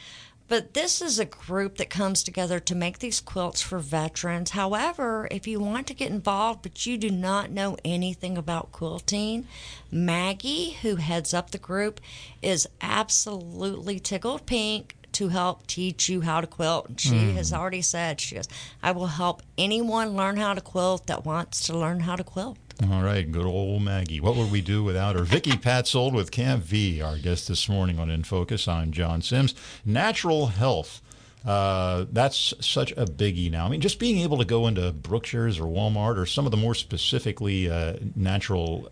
But 0.47 0.75
this 0.75 1.01
is 1.01 1.19
a 1.19 1.25
group 1.25 1.79
that 1.79 1.89
comes 1.89 2.23
together 2.23 2.61
to 2.61 2.75
make 2.75 2.99
these 2.99 3.21
quilts 3.21 3.63
for 3.63 3.79
veterans. 3.79 4.51
However, 4.51 5.27
if 5.31 5.47
you 5.47 5.59
want 5.59 5.87
to 5.87 5.95
get 5.95 6.11
involved 6.11 6.63
but 6.63 6.85
you 6.85 6.99
do 6.99 7.11
not 7.11 7.51
know 7.51 7.77
anything 7.85 8.37
about 8.37 8.71
quilting, 8.71 9.47
Maggie, 9.91 10.73
who 10.83 10.97
heads 10.97 11.33
up 11.33 11.51
the 11.51 11.59
group, 11.59 12.01
is 12.43 12.69
absolutely 12.83 13.99
tickled 13.99 14.45
pink 14.45 14.97
to 15.13 15.29
help 15.29 15.67
teach 15.67 16.09
you 16.09 16.21
how 16.21 16.41
to 16.41 16.47
quilt. 16.47 16.89
And 16.89 17.01
she 17.01 17.11
mm. 17.11 17.35
has 17.35 17.53
already 17.53 17.83
said, 17.83 18.21
she 18.21 18.35
goes, 18.35 18.49
I 18.83 18.93
will 18.93 19.07
help 19.07 19.43
anyone 19.57 20.17
learn 20.17 20.37
how 20.37 20.55
to 20.55 20.61
quilt 20.61 21.07
that 21.07 21.25
wants 21.25 21.67
to 21.67 21.79
learn 21.79 22.01
how 22.01 22.17
to 22.17 22.25
quilt. 22.25 22.59
All 22.83 23.03
right, 23.03 23.31
good 23.31 23.47
old 23.47 23.83
Maggie. 23.83 24.19
What 24.19 24.35
would 24.35 24.51
we 24.51 24.61
do 24.61 24.83
without 24.83 25.15
her? 25.15 25.23
Vicki 25.23 25.53
Patzold 25.53 26.13
with 26.13 26.33
Camp 26.33 26.65
V, 26.65 27.01
our 27.01 27.19
guest 27.19 27.47
this 27.47 27.69
morning 27.69 28.01
on 28.01 28.11
In 28.11 28.25
Focus. 28.25 28.67
I'm 28.67 28.91
John 28.91 29.23
Sims. 29.23 29.55
Natural 29.85 30.49
health. 30.49 31.01
Uh, 31.47 32.07
that's 32.11 32.53
such 32.61 32.91
a 32.93 33.05
biggie 33.05 33.49
now. 33.49 33.67
I 33.67 33.69
mean, 33.69 33.81
just 33.81 34.01
being 34.01 34.19
able 34.19 34.39
to 34.39 34.45
go 34.45 34.67
into 34.67 34.91
Brookshire's 34.91 35.61
or 35.61 35.67
Walmart 35.67 36.17
or 36.17 36.27
some 36.27 36.47
of 36.47 36.51
the 36.51 36.57
more 36.57 36.75
specifically 36.75 37.71
uh, 37.71 37.95
natural 38.17 38.89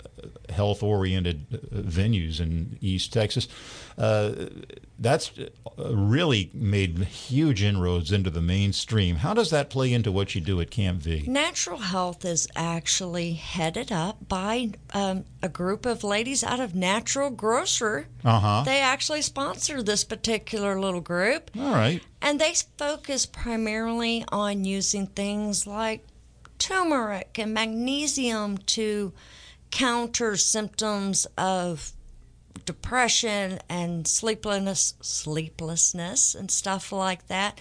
health 0.48 0.82
oriented 0.82 1.48
venues 1.50 2.40
in 2.40 2.78
East 2.80 3.12
Texas, 3.12 3.48
uh, 3.98 4.32
that's 4.98 5.32
uh, 5.38 5.94
really 5.94 6.50
made 6.54 6.98
huge 6.98 7.62
inroads 7.62 8.12
into 8.12 8.30
the 8.30 8.40
mainstream. 8.40 9.16
How 9.16 9.34
does 9.34 9.50
that 9.50 9.68
play 9.70 9.92
into 9.92 10.12
what 10.12 10.34
you 10.34 10.40
do 10.40 10.60
at 10.60 10.70
Camp 10.70 11.02
V? 11.02 11.24
Natural 11.26 11.78
Health 11.78 12.24
is 12.24 12.46
actually 12.54 13.32
headed 13.34 13.90
up 13.92 14.28
by 14.28 14.70
um, 14.94 15.24
a 15.42 15.48
group 15.48 15.84
of 15.86 16.04
ladies 16.04 16.44
out 16.44 16.60
of 16.60 16.74
Natural 16.74 17.30
Grocer. 17.30 18.06
Uh 18.24 18.38
huh. 18.38 18.62
They 18.64 18.80
actually 18.80 19.22
sponsor 19.22 19.82
this 19.82 20.04
particular 20.04 20.80
little 20.80 21.00
group, 21.00 21.50
All 21.58 21.72
right. 21.72 22.00
and 22.20 22.40
they 22.40 22.54
focus 22.78 23.26
primarily 23.26 24.24
on 24.28 24.64
using 24.64 25.06
things 25.08 25.66
like 25.66 26.04
turmeric 26.58 27.38
and 27.38 27.52
magnesium 27.52 28.56
to 28.58 29.12
counter 29.72 30.36
symptoms 30.36 31.26
of 31.36 31.92
depression 32.64 33.58
and 33.68 34.06
sleeplessness 34.06 34.94
sleeplessness 35.00 36.36
and 36.36 36.50
stuff 36.50 36.92
like 36.92 37.26
that. 37.26 37.58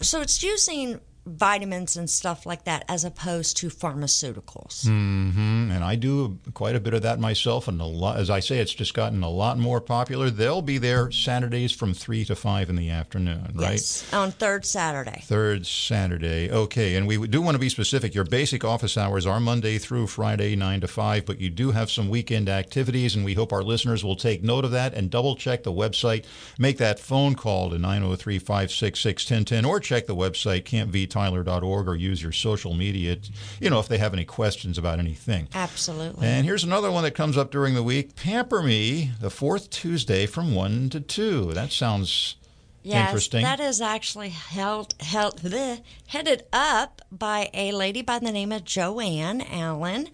So 0.00 0.22
it's 0.22 0.42
using 0.42 1.00
vitamins 1.26 1.96
and 1.96 2.08
stuff 2.08 2.46
like 2.46 2.64
that 2.64 2.84
as 2.88 3.04
opposed 3.04 3.56
to 3.58 3.68
pharmaceuticals 3.68 4.86
hmm 4.86 5.70
And 5.70 5.84
I 5.84 5.94
do 5.96 6.38
quite 6.54 6.74
a 6.74 6.80
bit 6.80 6.94
of 6.94 7.02
that 7.02 7.20
myself. 7.20 7.68
And 7.68 7.80
a 7.80 7.84
lot, 7.84 8.16
as 8.16 8.30
I 8.30 8.40
say, 8.40 8.58
it's 8.58 8.72
just 8.74 8.94
gotten 8.94 9.22
a 9.22 9.28
lot 9.28 9.58
more 9.58 9.80
popular. 9.80 10.30
They'll 10.30 10.62
be 10.62 10.78
there 10.78 11.10
Saturdays 11.10 11.72
from 11.72 11.94
three 11.94 12.24
to 12.24 12.34
five 12.34 12.68
in 12.70 12.76
the 12.76 12.90
afternoon, 12.90 13.52
right? 13.54 13.72
yes 13.72 14.12
on 14.12 14.30
third 14.30 14.64
saturday 14.64 15.22
Third 15.24 15.66
Saturday. 15.66 16.50
Okay, 16.50 16.96
and 16.96 17.06
we 17.06 17.26
do 17.28 17.40
want 17.42 17.54
to 17.54 17.58
be 17.58 17.68
specific. 17.68 18.14
Your 18.14 18.24
basic 18.24 18.64
office 18.64 18.96
hours 18.96 19.26
are 19.26 19.40
Monday 19.40 19.78
through 19.78 20.06
Friday, 20.06 20.56
9 20.56 20.80
to 20.80 20.88
5, 20.88 21.26
but 21.26 21.40
you 21.40 21.50
do 21.50 21.70
have 21.72 21.90
some 21.90 22.08
weekend 22.08 22.48
activities, 22.48 23.14
and 23.14 23.24
we 23.24 23.34
hope 23.34 23.52
our 23.52 23.62
listeners 23.62 24.02
will 24.04 24.16
take 24.16 24.42
note 24.42 24.64
of 24.64 24.70
that 24.70 24.94
and 24.94 25.10
double 25.10 25.36
check 25.36 25.62
the 25.62 25.72
website. 25.72 26.24
Make 26.58 26.78
that 26.78 26.98
phone 26.98 27.34
call 27.34 27.70
to 27.70 27.78
903 27.78 28.38
566 28.38 29.24
1010 29.30 29.64
or 29.64 29.80
check 29.80 30.06
the 30.06 30.16
website, 30.16 30.64
campvtyler.org, 31.10 31.88
or 31.88 31.96
use 31.96 32.22
your 32.22 32.32
social 32.32 32.74
media, 32.74 33.16
you 33.60 33.70
know, 33.70 33.78
if 33.78 33.88
they 33.88 33.98
have 33.98 34.12
any 34.12 34.24
questions 34.24 34.78
about 34.78 34.98
anything. 34.98 35.48
absolutely 35.54 36.26
And 36.26 36.46
here's 36.46 36.64
another 36.64 36.90
one 36.90 37.04
that 37.04 37.14
comes 37.14 37.36
up 37.36 37.50
during 37.50 37.74
the 37.74 37.82
week 37.82 38.16
Pamper 38.16 38.62
Me, 38.62 39.10
the 39.20 39.30
fourth 39.30 39.70
Tuesday 39.70 40.26
from 40.26 40.54
1 40.54 40.90
to 40.90 41.00
2. 41.00 41.52
That 41.52 41.72
sounds 41.72 42.36
Yes, 42.82 43.08
Interesting. 43.08 43.42
that 43.42 43.60
is 43.60 43.82
actually 43.82 44.30
held, 44.30 44.94
held 45.00 45.42
bleh, 45.42 45.82
headed 46.06 46.44
up 46.50 47.02
by 47.12 47.50
a 47.52 47.72
lady 47.72 48.00
by 48.00 48.18
the 48.18 48.32
name 48.32 48.52
of 48.52 48.64
Joanne 48.64 49.42
Allen. 49.42 50.08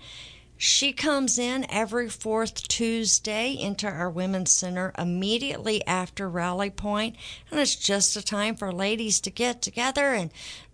She 0.58 0.92
comes 0.92 1.38
in 1.38 1.66
every 1.70 2.08
fourth 2.08 2.66
Tuesday 2.66 3.52
into 3.52 3.86
our 3.86 4.08
Women's 4.08 4.50
Center 4.50 4.92
immediately 4.96 5.86
after 5.86 6.28
Rally 6.28 6.70
Point, 6.70 7.16
and 7.50 7.60
it's 7.60 7.76
just 7.76 8.16
a 8.16 8.22
time 8.22 8.56
for 8.56 8.72
ladies 8.72 9.20
to 9.20 9.30
get 9.30 9.60
together 9.60 10.14
and 10.14 10.30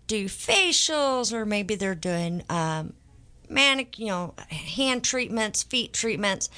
do 0.07 0.25
facials, 0.25 1.33
or 1.33 1.45
maybe 1.45 1.75
they're 1.75 1.95
doing 1.95 2.43
um, 2.49 2.93
manic, 3.49 3.99
you 3.99 4.07
know, 4.07 4.33
hand 4.49 5.03
treatments, 5.03 5.63
feet 5.63 5.91
treatments 5.91 6.49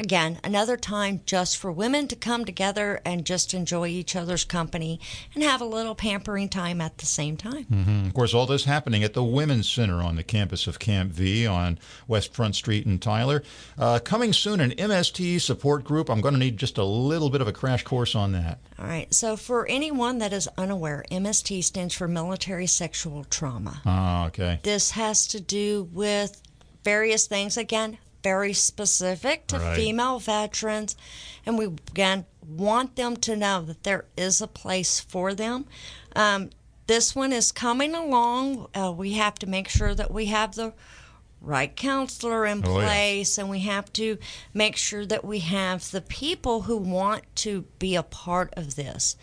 again, 0.00 0.38
another 0.44 0.76
time 0.76 1.20
just 1.26 1.56
for 1.56 1.70
women 1.72 2.08
to 2.08 2.16
come 2.16 2.44
together 2.44 3.00
and 3.04 3.24
just 3.24 3.54
enjoy 3.54 3.86
each 3.88 4.14
other's 4.16 4.44
company 4.44 5.00
and 5.34 5.42
have 5.42 5.60
a 5.60 5.64
little 5.64 5.94
pampering 5.94 6.48
time 6.48 6.80
at 6.80 6.98
the 6.98 7.06
same 7.06 7.36
time. 7.36 7.64
Mm, 7.64 8.06
Of 8.06 8.14
course, 8.14 8.34
all 8.34 8.46
this 8.46 8.64
happening 8.64 9.02
at 9.04 9.14
the 9.14 9.24
Women's 9.24 9.68
Center 9.68 10.02
on 10.02 10.16
the 10.16 10.22
campus 10.22 10.66
of 10.66 10.78
Camp 10.78 11.12
V 11.12 11.46
on 11.46 11.78
West 12.08 12.32
Front 12.34 12.56
Street 12.56 12.86
in 12.86 12.98
Tyler. 12.98 13.42
Uh, 13.78 13.98
coming 13.98 14.32
soon, 14.32 14.60
an 14.60 14.72
MST 14.72 15.40
support 15.40 15.84
group. 15.84 16.08
I'm 16.10 16.20
going 16.20 16.34
to 16.34 16.40
need 16.40 16.56
just 16.58 16.78
a 16.78 16.84
little 16.84 17.30
bit 17.30 17.40
of 17.40 17.48
a 17.48 17.52
crash 17.52 17.82
course 17.84 18.14
on 18.14 18.32
that. 18.32 18.58
All 18.78 18.86
right, 18.86 19.12
so 19.14 19.36
for 19.36 19.66
anyone 19.68 20.18
that 20.18 20.32
is 20.32 20.48
unaware, 20.58 21.04
MST 21.10 21.62
stands 21.64 21.94
for 21.94 22.08
Military 22.08 22.66
Sexual 22.66 23.24
Trauma. 23.24 23.80
Ah, 23.86 24.26
okay. 24.26 24.58
This 24.62 24.90
has 24.92 25.26
to 25.28 25.40
do 25.40 25.88
with 25.92 26.40
various 26.84 27.26
things, 27.26 27.56
again, 27.56 27.98
very 28.24 28.52
specific 28.54 29.46
to 29.48 29.58
Right. 29.60 29.76
female 29.76 30.18
veterans. 30.18 30.96
And 31.46 31.56
we, 31.58 31.66
again, 31.66 32.24
want 32.44 32.96
them 32.96 33.16
to 33.18 33.36
know 33.36 33.62
that 33.62 33.84
there 33.84 34.06
is 34.16 34.40
a 34.40 34.48
place 34.48 34.98
for 34.98 35.34
them. 35.34 35.66
Um, 36.16 36.50
this 36.86 37.14
one 37.14 37.32
is 37.32 37.52
coming 37.52 37.94
along. 37.94 38.66
Uh, 38.74 38.92
we 38.96 39.12
have 39.12 39.36
to 39.36 39.46
make 39.46 39.68
sure 39.68 39.94
that 39.94 40.10
we 40.10 40.26
have 40.26 40.54
the 40.54 40.72
right 41.40 41.76
counselor 41.76 42.46
in 42.46 42.62
Oh, 42.66 42.80
yeah. 42.80 42.86
place 42.86 43.36
and 43.38 43.50
we 43.50 43.60
have 43.60 43.92
to 43.92 44.16
make 44.54 44.76
sure 44.78 45.04
that 45.04 45.22
we 45.24 45.40
have 45.40 45.90
the 45.90 46.00
people 46.00 46.62
who 46.62 46.78
want 46.78 47.22
to 47.36 47.62
be 47.78 47.94
a 47.94 48.02
part 48.02 48.54
of 48.56 48.76
this 48.76 49.16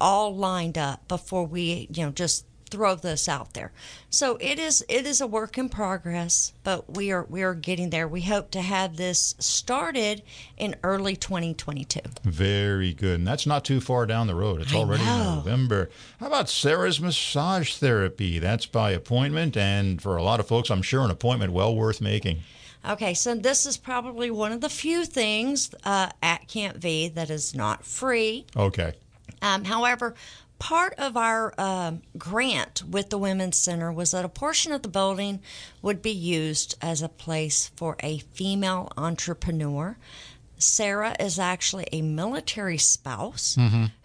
all 0.00 0.34
lined 0.34 0.76
up 0.76 1.06
before 1.06 1.44
we 1.46 1.86
you 1.92 2.04
know 2.04 2.10
just 2.10 2.44
throw 2.70 2.94
this 2.94 3.28
out 3.28 3.54
there 3.54 3.72
so 4.10 4.36
it 4.40 4.58
is 4.58 4.84
it 4.88 5.06
is 5.06 5.20
a 5.20 5.26
work 5.26 5.58
in 5.58 5.68
progress 5.68 6.52
but 6.64 6.96
we 6.96 7.10
are 7.10 7.26
we 7.28 7.42
are 7.42 7.54
getting 7.54 7.90
there 7.90 8.06
we 8.08 8.22
hope 8.22 8.50
to 8.50 8.60
have 8.60 8.96
this 8.96 9.34
started 9.38 10.22
in 10.56 10.74
early 10.82 11.16
2022 11.16 12.00
Very 12.24 12.92
good. 12.92 13.18
And 13.18 13.26
that's 13.26 13.46
not 13.46 13.64
too 13.64 13.80
far 13.80 14.06
down 14.06 14.26
the 14.26 14.34
road. 14.34 14.60
It's 14.60 14.72
I 14.72 14.76
already 14.76 15.04
know. 15.04 15.36
November. 15.36 15.90
How 16.20 16.26
about 16.26 16.48
Sarah's 16.48 17.00
massage 17.00 17.74
therapy? 17.76 18.38
That's 18.38 18.66
by 18.66 18.90
appointment. 18.92 19.56
And 19.56 20.00
for 20.00 20.16
a 20.16 20.22
lot 20.22 20.40
of 20.40 20.46
folks, 20.48 20.70
I'm 20.70 20.82
sure 20.82 21.02
an 21.04 21.10
appointment 21.10 21.52
well 21.52 21.74
worth 21.74 22.00
making. 22.00 22.40
Okay, 22.88 23.14
so 23.14 23.34
this 23.34 23.66
is 23.66 23.76
probably 23.76 24.30
one 24.30 24.52
of 24.52 24.60
the 24.60 24.68
few 24.68 25.04
things 25.04 25.74
uh, 25.84 26.10
at 26.22 26.46
Camp 26.48 26.76
V 26.76 27.08
that 27.08 27.30
is 27.30 27.54
not 27.54 27.84
free. 27.84 28.46
Okay. 28.56 28.92
Um, 29.42 29.64
however, 29.64 30.14
part 30.58 30.94
of 30.98 31.16
our 31.16 31.54
um, 31.58 32.02
grant 32.16 32.82
with 32.88 33.10
the 33.10 33.18
Women's 33.18 33.56
Center 33.56 33.92
was 33.92 34.10
that 34.10 34.24
a 34.24 34.28
portion 34.28 34.72
of 34.72 34.82
the 34.82 34.88
building 34.88 35.40
would 35.82 36.02
be 36.02 36.10
used 36.12 36.76
as 36.82 37.02
a 37.02 37.08
place 37.08 37.70
for 37.76 37.96
a 38.00 38.18
female 38.18 38.90
entrepreneur. 38.96 39.96
Sarah 40.58 41.14
is 41.20 41.38
actually 41.38 41.86
a 41.92 42.02
military 42.02 42.78
spouse 42.78 43.56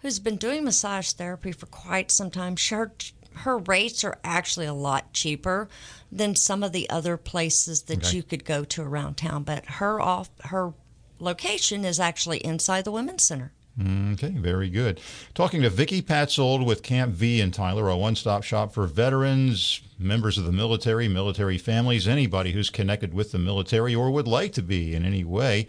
who's 0.02 0.20
been 0.20 0.36
doing 0.36 0.62
massage 0.64 1.10
therapy 1.12 1.50
for 1.50 1.66
quite 1.66 2.12
some 2.12 2.30
time. 2.30 2.54
Her, 2.70 2.92
her 3.38 3.58
rates 3.58 4.04
are 4.04 4.18
actually 4.22 4.66
a 4.66 4.72
lot 4.74 5.12
cheaper 5.12 5.68
than 6.12 6.36
some 6.36 6.62
of 6.62 6.70
the 6.70 6.88
other 6.88 7.16
places 7.16 7.82
that 7.82 8.06
Okay. 8.06 8.16
you 8.18 8.22
could 8.22 8.44
go 8.44 8.62
to 8.64 8.82
around 8.82 9.16
town. 9.16 9.42
But 9.42 9.66
her 9.66 10.00
off 10.00 10.30
her 10.44 10.74
location 11.18 11.84
is 11.84 11.98
actually 11.98 12.38
inside 12.38 12.84
the 12.84 12.92
Women's 12.92 13.24
Center. 13.24 13.52
Okay, 13.80 14.28
very 14.28 14.70
good. 14.70 15.00
Talking 15.34 15.62
to 15.62 15.70
Vicki 15.70 16.00
Patzold 16.00 16.64
with 16.64 16.84
Camp 16.84 17.12
V 17.12 17.40
in 17.40 17.50
Tyler, 17.50 17.88
a 17.88 17.96
one 17.96 18.14
stop 18.14 18.44
shop 18.44 18.72
for 18.72 18.86
veterans, 18.86 19.80
members 19.98 20.38
of 20.38 20.44
the 20.44 20.52
military, 20.52 21.08
military 21.08 21.58
families, 21.58 22.06
anybody 22.06 22.52
who's 22.52 22.70
connected 22.70 23.12
with 23.12 23.32
the 23.32 23.38
military 23.38 23.92
or 23.92 24.12
would 24.12 24.28
like 24.28 24.52
to 24.52 24.62
be 24.62 24.94
in 24.94 25.04
any 25.04 25.24
way. 25.24 25.66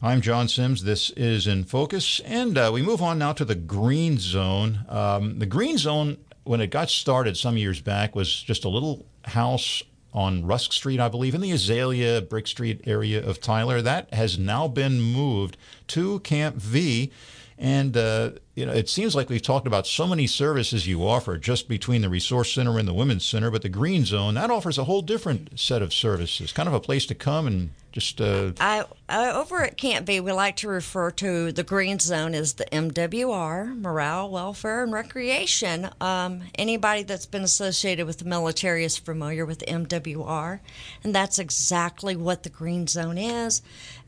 I'm 0.00 0.20
John 0.20 0.46
Sims. 0.46 0.84
This 0.84 1.10
is 1.10 1.48
In 1.48 1.64
Focus. 1.64 2.20
And 2.20 2.56
uh, 2.56 2.70
we 2.72 2.80
move 2.80 3.02
on 3.02 3.18
now 3.18 3.32
to 3.32 3.44
the 3.44 3.56
Green 3.56 4.18
Zone. 4.18 4.84
Um, 4.88 5.40
the 5.40 5.46
Green 5.46 5.78
Zone, 5.78 6.18
when 6.44 6.60
it 6.60 6.68
got 6.68 6.90
started 6.90 7.36
some 7.36 7.56
years 7.56 7.80
back, 7.80 8.14
was 8.14 8.40
just 8.40 8.64
a 8.64 8.68
little 8.68 9.04
house 9.24 9.82
on 10.14 10.46
Rusk 10.46 10.72
Street, 10.72 11.00
I 11.00 11.08
believe, 11.08 11.34
in 11.34 11.40
the 11.40 11.50
Azalea 11.50 12.22
Brick 12.22 12.46
Street 12.46 12.82
area 12.86 13.24
of 13.24 13.40
Tyler. 13.40 13.82
That 13.82 14.14
has 14.14 14.38
now 14.38 14.68
been 14.68 15.00
moved 15.00 15.56
to 15.88 16.20
Camp 16.20 16.54
V. 16.56 17.10
And 17.58 17.96
uh, 17.96 18.30
you 18.54 18.64
know, 18.64 18.72
it 18.72 18.88
seems 18.88 19.16
like 19.16 19.28
we've 19.28 19.42
talked 19.42 19.66
about 19.66 19.86
so 19.86 20.06
many 20.06 20.28
services 20.28 20.86
you 20.86 21.06
offer 21.06 21.36
just 21.36 21.68
between 21.68 22.02
the 22.02 22.08
Resource 22.08 22.52
Center 22.52 22.78
and 22.78 22.86
the 22.86 22.94
Women's 22.94 23.26
Center, 23.26 23.50
but 23.50 23.62
the 23.62 23.68
Green 23.68 24.04
Zone 24.04 24.34
that 24.34 24.50
offers 24.50 24.78
a 24.78 24.84
whole 24.84 25.02
different 25.02 25.58
set 25.58 25.82
of 25.82 25.92
services. 25.92 26.52
Kind 26.52 26.68
of 26.68 26.74
a 26.74 26.80
place 26.80 27.04
to 27.06 27.14
come 27.16 27.46
and 27.46 27.70
just 27.90 28.20
uh, 28.20 28.52
I, 28.60 28.84
I 29.08 29.30
over 29.30 29.62
at 29.62 29.76
Camp 29.76 30.06
V, 30.06 30.20
we 30.20 30.30
like 30.30 30.56
to 30.56 30.68
refer 30.68 31.10
to 31.12 31.50
the 31.52 31.62
green 31.62 31.98
zone 31.98 32.34
as 32.34 32.54
the 32.54 32.66
MWR, 32.66 33.80
Morale, 33.80 34.30
Welfare, 34.30 34.82
and 34.82 34.92
Recreation. 34.92 35.88
Um, 36.00 36.42
anybody 36.56 37.02
that's 37.02 37.26
been 37.26 37.42
associated 37.42 38.06
with 38.06 38.18
the 38.18 38.24
military 38.24 38.84
is 38.84 38.98
familiar 38.98 39.46
with 39.46 39.64
MWR, 39.66 40.60
and 41.02 41.14
that's 41.14 41.38
exactly 41.38 42.14
what 42.14 42.42
the 42.42 42.50
green 42.50 42.86
zone 42.86 43.18
is. 43.18 43.62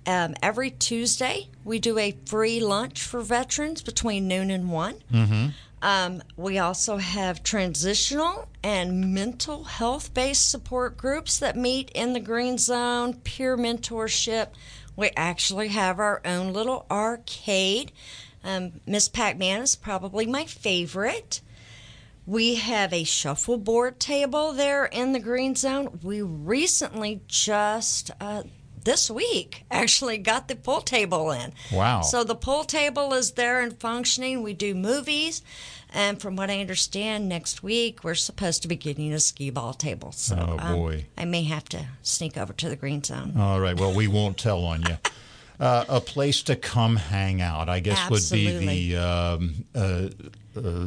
Um, 0.06 0.34
every 0.42 0.70
Tuesday, 0.70 1.48
we 1.64 1.78
do 1.78 1.98
a 1.98 2.16
free 2.26 2.60
lunch 2.60 3.02
for 3.02 3.20
veterans 3.20 3.82
between 3.82 4.26
noon 4.26 4.50
and 4.50 4.70
one. 4.70 4.96
Um, 5.82 6.22
we 6.36 6.58
also 6.58 6.98
have 6.98 7.42
transitional 7.42 8.48
and 8.62 9.14
mental 9.14 9.64
health 9.64 10.12
based 10.12 10.50
support 10.50 10.96
groups 10.96 11.38
that 11.38 11.56
meet 11.56 11.90
in 11.94 12.12
the 12.12 12.20
Green 12.20 12.58
Zone, 12.58 13.14
peer 13.14 13.56
mentorship. 13.56 14.48
We 14.96 15.10
actually 15.16 15.68
have 15.68 15.98
our 15.98 16.20
own 16.24 16.52
little 16.52 16.86
arcade. 16.90 17.92
Um, 18.44 18.72
Miss 18.86 19.08
Pac 19.08 19.38
Man 19.38 19.62
is 19.62 19.76
probably 19.76 20.26
my 20.26 20.44
favorite. 20.44 21.40
We 22.26 22.56
have 22.56 22.92
a 22.92 23.04
shuffleboard 23.04 23.98
table 23.98 24.52
there 24.52 24.84
in 24.84 25.12
the 25.12 25.18
Green 25.18 25.54
Zone. 25.54 26.00
We 26.02 26.20
recently 26.22 27.22
just. 27.26 28.10
Uh, 28.20 28.42
this 28.84 29.10
week 29.10 29.64
actually 29.70 30.18
got 30.18 30.48
the 30.48 30.56
pool 30.56 30.80
table 30.80 31.30
in. 31.30 31.52
Wow. 31.72 32.02
So 32.02 32.24
the 32.24 32.34
pool 32.34 32.64
table 32.64 33.12
is 33.14 33.32
there 33.32 33.60
and 33.60 33.78
functioning. 33.78 34.42
We 34.42 34.54
do 34.54 34.74
movies. 34.74 35.42
And 35.92 36.20
from 36.20 36.36
what 36.36 36.50
I 36.50 36.60
understand, 36.60 37.28
next 37.28 37.62
week 37.62 38.04
we're 38.04 38.14
supposed 38.14 38.62
to 38.62 38.68
be 38.68 38.76
getting 38.76 39.12
a 39.12 39.18
skee 39.20 39.50
ball 39.50 39.74
table. 39.74 40.12
So 40.12 40.36
Oh, 40.38 40.56
um, 40.58 40.76
boy. 40.76 41.06
I 41.18 41.24
may 41.24 41.42
have 41.44 41.68
to 41.70 41.86
sneak 42.02 42.36
over 42.36 42.52
to 42.52 42.68
the 42.68 42.76
green 42.76 43.02
zone. 43.02 43.34
all 43.38 43.60
right. 43.60 43.78
Well, 43.78 43.92
we 43.94 44.06
won't 44.08 44.38
tell 44.38 44.64
on 44.64 44.82
you. 44.82 44.96
Uh, 45.60 45.84
a 45.90 46.00
place 46.00 46.42
to 46.44 46.56
come 46.56 46.96
hang 46.96 47.42
out, 47.42 47.68
I 47.68 47.80
guess, 47.80 48.08
would 48.08 48.22
be 48.32 48.66
the 48.92 48.96
um, 48.96 49.66
uh, 49.74 50.08
uh, 50.56 50.86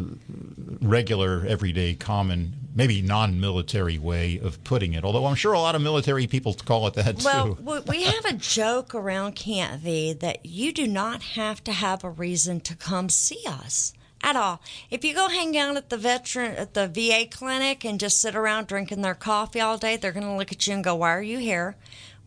regular, 0.81 1.45
everyday, 1.47 1.93
common, 1.93 2.53
maybe 2.75 3.01
non-military 3.01 3.97
way 3.97 4.39
of 4.39 4.63
putting 4.63 4.93
it. 4.93 5.03
Although 5.03 5.25
I'm 5.25 5.35
sure 5.35 5.53
a 5.53 5.59
lot 5.59 5.75
of 5.75 5.81
military 5.81 6.27
people 6.27 6.53
call 6.53 6.87
it 6.87 6.93
that 6.95 7.23
Well, 7.23 7.55
too. 7.55 7.61
we- 7.63 7.79
we 7.81 8.03
have 8.03 8.25
a 8.25 8.33
joke 8.33 8.93
around 8.95 9.35
Camp 9.35 9.81
V 9.81 10.13
that 10.13 10.45
you 10.45 10.71
do 10.73 10.87
not 10.87 11.21
have 11.23 11.63
to 11.65 11.71
have 11.71 12.03
a 12.03 12.09
reason 12.09 12.59
to 12.61 12.75
come 12.75 13.09
see 13.09 13.41
us 13.47 13.93
at 14.21 14.35
all. 14.35 14.61
If 14.89 15.03
you 15.03 15.13
go 15.13 15.27
hang 15.29 15.57
out 15.57 15.77
at 15.77 15.89
the 15.89 15.97
veteran 15.97 16.55
at 16.55 16.73
the 16.73 16.87
VA 16.87 17.25
clinic 17.29 17.83
and 17.83 17.99
just 17.99 18.21
sit 18.21 18.35
around 18.35 18.67
drinking 18.67 19.01
their 19.01 19.15
coffee 19.15 19.59
all 19.61 19.77
day, 19.77 19.97
they're 19.97 20.11
going 20.11 20.25
to 20.25 20.33
look 20.35 20.51
at 20.51 20.65
you 20.67 20.73
and 20.73 20.83
go, 20.83 20.95
"Why 20.95 21.11
are 21.13 21.21
you 21.21 21.39
here?" 21.39 21.75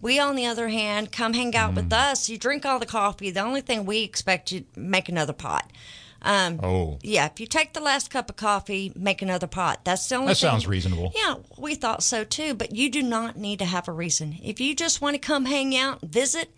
We, 0.02 0.18
on 0.20 0.36
the 0.36 0.44
other 0.44 0.68
hand, 0.68 1.10
come 1.10 1.32
hang 1.32 1.56
out 1.56 1.74
with 1.74 1.90
us. 1.90 2.28
You 2.28 2.36
drink 2.36 2.66
all 2.66 2.78
the 2.78 2.84
coffee. 2.86 3.30
The 3.30 3.40
only 3.40 3.62
thing 3.62 3.86
we 3.86 4.02
expect 4.02 4.52
you 4.52 4.64
make 4.76 5.08
another 5.08 5.32
pot. 5.32 5.70
Um, 6.22 6.58
Oh, 6.62 6.98
yeah, 7.02 7.26
if 7.26 7.38
you 7.40 7.46
take 7.46 7.72
the 7.74 7.80
last 7.80 8.10
cup 8.10 8.30
of 8.30 8.36
coffee, 8.36 8.92
make 8.96 9.22
another 9.22 9.46
pot. 9.46 9.84
That's 9.84 10.08
the 10.08 10.16
only. 10.16 10.28
that 10.28 10.38
thing- 10.38 10.50
sounds 10.50 10.66
reasonable. 10.66 11.12
yeah, 11.14 11.36
we 11.58 11.74
thought 11.74 12.02
so 12.02 12.24
too, 12.24 12.54
but 12.54 12.74
you 12.74 12.90
do 12.90 13.02
not 13.02 13.36
need 13.36 13.58
to 13.60 13.64
have 13.64 13.86
a 13.88 13.92
reason. 13.92 14.36
If 14.42 14.60
you 14.60 14.74
just 14.74 15.00
want 15.00 15.14
to 15.14 15.18
come 15.18 15.44
hang 15.44 15.76
out, 15.76 16.00
visit, 16.02 16.52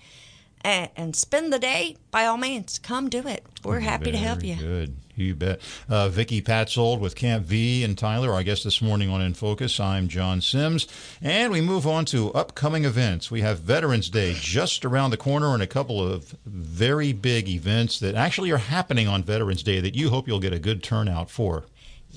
and, 0.63 0.91
and 0.97 1.15
spend 1.17 1.53
the 1.53 1.59
day, 1.59 1.97
by 2.11 2.25
all 2.27 2.37
means, 2.39 2.79
come 2.79 3.09
do 3.09 3.27
it. 3.27 3.45
We're 3.65 3.81
happy 3.81 4.11
to 4.13 4.19
help 4.19 4.43
you. 4.43 4.57
Good. 4.57 4.97
You 5.19 5.35
bet. 5.35 5.61
Uh, 5.89 6.09
Vicki 6.09 6.41
Patzold 6.41 7.01
with 7.01 7.17
Camp 7.17 7.45
V 7.45 7.83
and 7.83 7.99
Tyler. 7.99 8.33
Our 8.33 8.45
guest 8.45 8.63
this 8.63 8.81
morning 8.81 9.11
on 9.11 9.21
In 9.21 9.35
Focus. 9.35 9.81
I'm 9.81 10.07
John 10.07 10.41
Sims. 10.41 10.87
And 11.21 11.53
we 11.53 11.61
move 11.61 11.87
on 11.89 12.05
to 12.07 12.33
upcoming 12.35 12.85
events. 12.85 13.31
We 13.31 13.41
have 13.41 13.59
Veterans 13.59 14.11
Day 14.11 14.35
just 14.39 14.85
around 14.85 15.11
the 15.11 15.17
corner 15.17 15.55
and 15.55 15.63
a 15.63 15.67
couple 15.67 16.01
of 16.01 16.37
very 16.47 17.13
big 17.13 17.49
events 17.49 17.99
that 17.99 18.15
actually 18.15 18.53
are 18.53 18.59
happening 18.59 19.09
on 19.09 19.25
Veterans 19.25 19.65
Day 19.65 19.81
that 19.81 19.97
you 19.97 20.11
hope 20.11 20.29
you'll 20.29 20.39
get 20.39 20.53
a 20.53 20.61
good 20.61 20.83
turnout 20.85 21.31
for. 21.31 21.65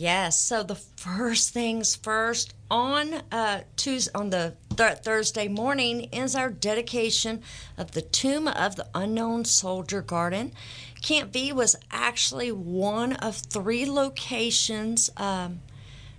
Yes. 0.02 0.42
So 0.42 0.64
the 0.64 0.74
first 0.74 1.54
things 1.54 1.96
first 1.96 2.56
on 2.72 3.22
uh, 3.32 3.62
Tuesday, 3.76 4.12
on 4.16 4.32
the 4.32 4.56
th- 4.76 4.98
Thursday 5.04 5.48
morning 5.48 6.06
is 6.06 6.36
our 6.36 6.50
dedication 6.50 7.44
of 7.78 7.92
the 7.92 8.02
Tomb 8.02 8.48
of 8.48 8.78
the 8.78 8.88
Unknown 8.96 9.46
Soldier 9.46 10.02
Garden. 10.02 10.54
Camp 11.04 11.32
V 11.32 11.54
was 11.54 11.76
actually 11.92 12.52
one 12.52 13.14
of 13.14 13.36
three 13.36 13.86
locations 13.86 15.12
um, 15.18 15.62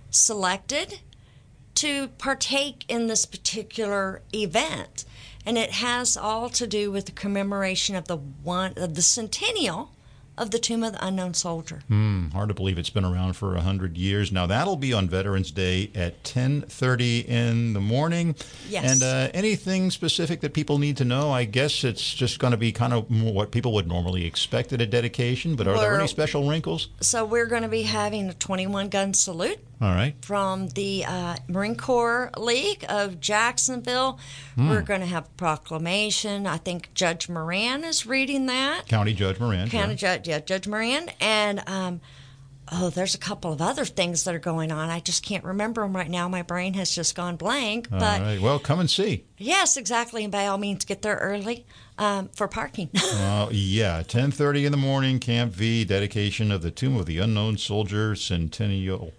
selected 0.09 1.01
to 1.75 2.07
partake 2.17 2.85
in 2.87 3.07
this 3.07 3.25
particular 3.25 4.21
event, 4.33 5.03
and 5.45 5.57
it 5.57 5.71
has 5.71 6.15
all 6.15 6.47
to 6.51 6.65
do 6.65 6.89
with 6.89 7.07
the 7.07 7.11
commemoration 7.11 7.97
of 7.97 8.07
the 8.07 8.15
one 8.15 8.71
of 8.77 8.95
the 8.95 9.01
centennial 9.01 9.91
of 10.37 10.51
the 10.51 10.59
Tomb 10.59 10.83
of 10.83 10.93
the 10.93 11.05
Unknown 11.05 11.33
Soldier. 11.33 11.81
Hmm, 11.87 12.29
hard 12.29 12.49
to 12.49 12.55
believe 12.55 12.77
it's 12.77 12.89
been 12.89 13.05
around 13.05 13.33
for 13.33 13.55
a 13.55 13.61
hundred 13.61 13.97
years. 13.97 14.31
Now 14.31 14.47
that'll 14.47 14.75
be 14.75 14.93
on 14.93 15.07
Veterans 15.07 15.51
Day 15.51 15.91
at 15.93 16.23
ten 16.23 16.61
thirty 16.61 17.19
in 17.19 17.73
the 17.73 17.79
morning. 17.81 18.35
Yes. 18.67 18.91
And 18.91 19.03
uh, 19.03 19.31
anything 19.33 19.91
specific 19.91 20.41
that 20.41 20.53
people 20.53 20.77
need 20.77 20.97
to 20.97 21.05
know? 21.05 21.31
I 21.31 21.45
guess 21.45 21.83
it's 21.83 22.13
just 22.13 22.39
going 22.39 22.51
to 22.51 22.57
be 22.57 22.71
kind 22.71 22.93
of 22.93 23.09
what 23.09 23.51
people 23.51 23.73
would 23.73 23.87
normally 23.87 24.25
expect 24.25 24.73
at 24.73 24.81
a 24.81 24.85
dedication. 24.85 25.55
But 25.55 25.67
are 25.67 25.77
there 25.77 25.97
any 25.97 26.07
special 26.07 26.49
wrinkles? 26.49 26.89
So 27.01 27.25
we're 27.25 27.47
going 27.47 27.63
to 27.63 27.69
be 27.69 27.83
having 27.83 28.29
a 28.29 28.33
21 28.33 28.89
gun 28.89 29.13
salute 29.13 29.59
All 29.83 29.93
right. 29.93 30.15
from 30.23 30.69
the 30.69 31.03
uh, 31.05 31.35
Marine 31.49 31.75
Corps 31.75 32.31
League 32.37 32.85
of 32.87 33.19
Jacksonville. 33.19 34.17
We're 34.55 34.81
going 34.81 35.01
to 35.01 35.05
have 35.07 35.25
a 35.25 35.35
proclamation. 35.37 36.47
I 36.47 36.57
think 36.57 36.93
Judge 36.93 37.27
Moran 37.27 37.83
is 37.83 38.05
reading 38.05 38.45
that. 38.45 38.87
County 38.87 39.13
Judge 39.13 39.39
Moran. 39.39 39.69
County 39.69 39.93
yeah. 39.93 39.97
Judge, 39.97 40.27
yeah, 40.27 40.39
Judge 40.39 40.67
Moran, 40.67 41.11
and 41.19 41.61
um, 41.67 41.99
oh, 42.71 42.89
there's 42.91 43.15
a 43.15 43.17
couple 43.19 43.51
of 43.51 43.61
other 43.61 43.83
things 43.85 44.23
that 44.23 44.33
are 44.33 44.39
going 44.39 44.71
on. 44.71 44.89
I 44.89 44.99
just 44.99 45.23
can't 45.23 45.43
remember 45.43 45.81
them 45.81 45.95
right 45.95 46.09
now. 46.09 46.27
My 46.27 46.43
brain 46.43 46.75
has 46.75 46.93
just 46.93 47.15
gone 47.15 47.35
blank. 47.35 47.89
All 47.91 47.99
but 47.99 48.21
right. 48.21 48.41
Well, 48.41 48.59
come 48.59 48.79
and 48.79 48.89
see. 48.89 49.25
yes, 49.37 49.75
exactly. 49.75 50.23
And 50.23 50.31
by 50.31 50.47
all 50.47 50.57
means, 50.57 50.85
get 50.85 51.01
there 51.01 51.17
early 51.17 51.65
um, 51.97 52.29
for 52.29 52.47
parking. 52.47 52.89
Uh, 53.13 53.47
yeah, 53.51 54.03
ten 54.03 54.31
thirty 54.31 54.65
in 54.65 54.71
the 54.71 54.77
morning. 54.77 55.19
Camp 55.19 55.51
V 55.53 55.85
dedication 55.85 56.51
of 56.51 56.61
the 56.61 56.71
Tomb 56.71 56.97
of 56.97 57.05
the 57.05 57.19
Unknown 57.19 57.57
Soldier 57.57 58.15
Centennial. 58.15 59.13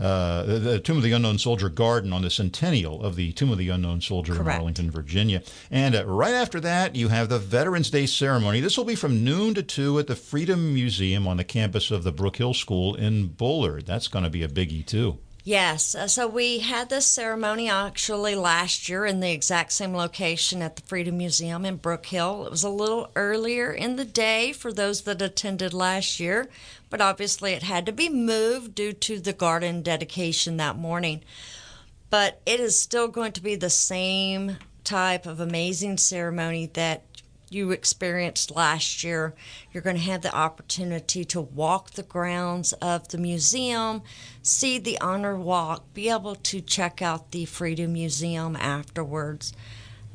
Uh, 0.00 0.42
the, 0.44 0.58
the 0.58 0.80
Tomb 0.80 0.96
of 0.96 1.02
the 1.02 1.12
Unknown 1.12 1.38
Soldier 1.38 1.68
Garden 1.68 2.12
on 2.12 2.22
the 2.22 2.30
centennial 2.30 3.02
of 3.02 3.14
the 3.14 3.32
Tomb 3.32 3.52
of 3.52 3.58
the 3.58 3.68
Unknown 3.68 4.00
Soldier 4.00 4.34
in 4.40 4.48
Arlington, 4.48 4.90
Virginia. 4.90 5.42
And 5.70 5.94
uh, 5.94 6.06
right 6.06 6.34
after 6.34 6.60
that, 6.60 6.96
you 6.96 7.08
have 7.08 7.28
the 7.28 7.38
Veterans 7.38 7.90
Day 7.90 8.06
ceremony. 8.06 8.60
This 8.60 8.76
will 8.76 8.84
be 8.84 8.94
from 8.94 9.22
noon 9.22 9.54
to 9.54 9.62
2 9.62 9.98
at 9.98 10.06
the 10.06 10.16
Freedom 10.16 10.74
Museum 10.74 11.28
on 11.28 11.36
the 11.36 11.44
campus 11.44 11.90
of 11.90 12.04
the 12.04 12.12
Brook 12.12 12.36
Hill 12.36 12.54
School 12.54 12.94
in 12.94 13.28
Bullard. 13.28 13.86
That's 13.86 14.08
going 14.08 14.24
to 14.24 14.30
be 14.30 14.42
a 14.42 14.48
biggie, 14.48 14.84
too. 14.84 15.18
Yes, 15.44 15.96
uh, 15.96 16.06
so 16.06 16.28
we 16.28 16.60
had 16.60 16.88
this 16.88 17.04
ceremony 17.04 17.68
actually 17.68 18.36
last 18.36 18.88
year 18.88 19.04
in 19.04 19.18
the 19.18 19.32
exact 19.32 19.72
same 19.72 19.92
location 19.92 20.62
at 20.62 20.76
the 20.76 20.82
Freedom 20.82 21.18
Museum 21.18 21.64
in 21.64 21.78
Brook 21.78 22.06
Hill. 22.06 22.46
It 22.46 22.52
was 22.52 22.62
a 22.62 22.68
little 22.68 23.10
earlier 23.16 23.72
in 23.72 23.96
the 23.96 24.04
day 24.04 24.52
for 24.52 24.72
those 24.72 25.00
that 25.02 25.20
attended 25.20 25.74
last 25.74 26.20
year, 26.20 26.48
but 26.90 27.00
obviously 27.00 27.54
it 27.54 27.64
had 27.64 27.86
to 27.86 27.92
be 27.92 28.08
moved 28.08 28.76
due 28.76 28.92
to 28.92 29.18
the 29.18 29.32
garden 29.32 29.82
dedication 29.82 30.58
that 30.58 30.78
morning. 30.78 31.22
But 32.08 32.40
it 32.46 32.60
is 32.60 32.78
still 32.78 33.08
going 33.08 33.32
to 33.32 33.42
be 33.42 33.56
the 33.56 33.70
same 33.70 34.58
type 34.84 35.26
of 35.26 35.40
amazing 35.40 35.98
ceremony 35.98 36.66
that 36.74 37.02
you 37.52 37.70
experienced 37.70 38.54
last 38.54 39.04
year. 39.04 39.34
You're 39.72 39.82
going 39.82 39.96
to 39.96 40.02
have 40.02 40.22
the 40.22 40.34
opportunity 40.34 41.24
to 41.26 41.40
walk 41.40 41.92
the 41.92 42.02
grounds 42.02 42.72
of 42.74 43.08
the 43.08 43.18
museum, 43.18 44.02
see 44.42 44.78
the 44.78 45.00
honor 45.00 45.36
walk, 45.36 45.92
be 45.94 46.08
able 46.08 46.34
to 46.36 46.60
check 46.60 47.02
out 47.02 47.30
the 47.30 47.44
Freedom 47.44 47.92
Museum 47.92 48.56
afterwards. 48.56 49.52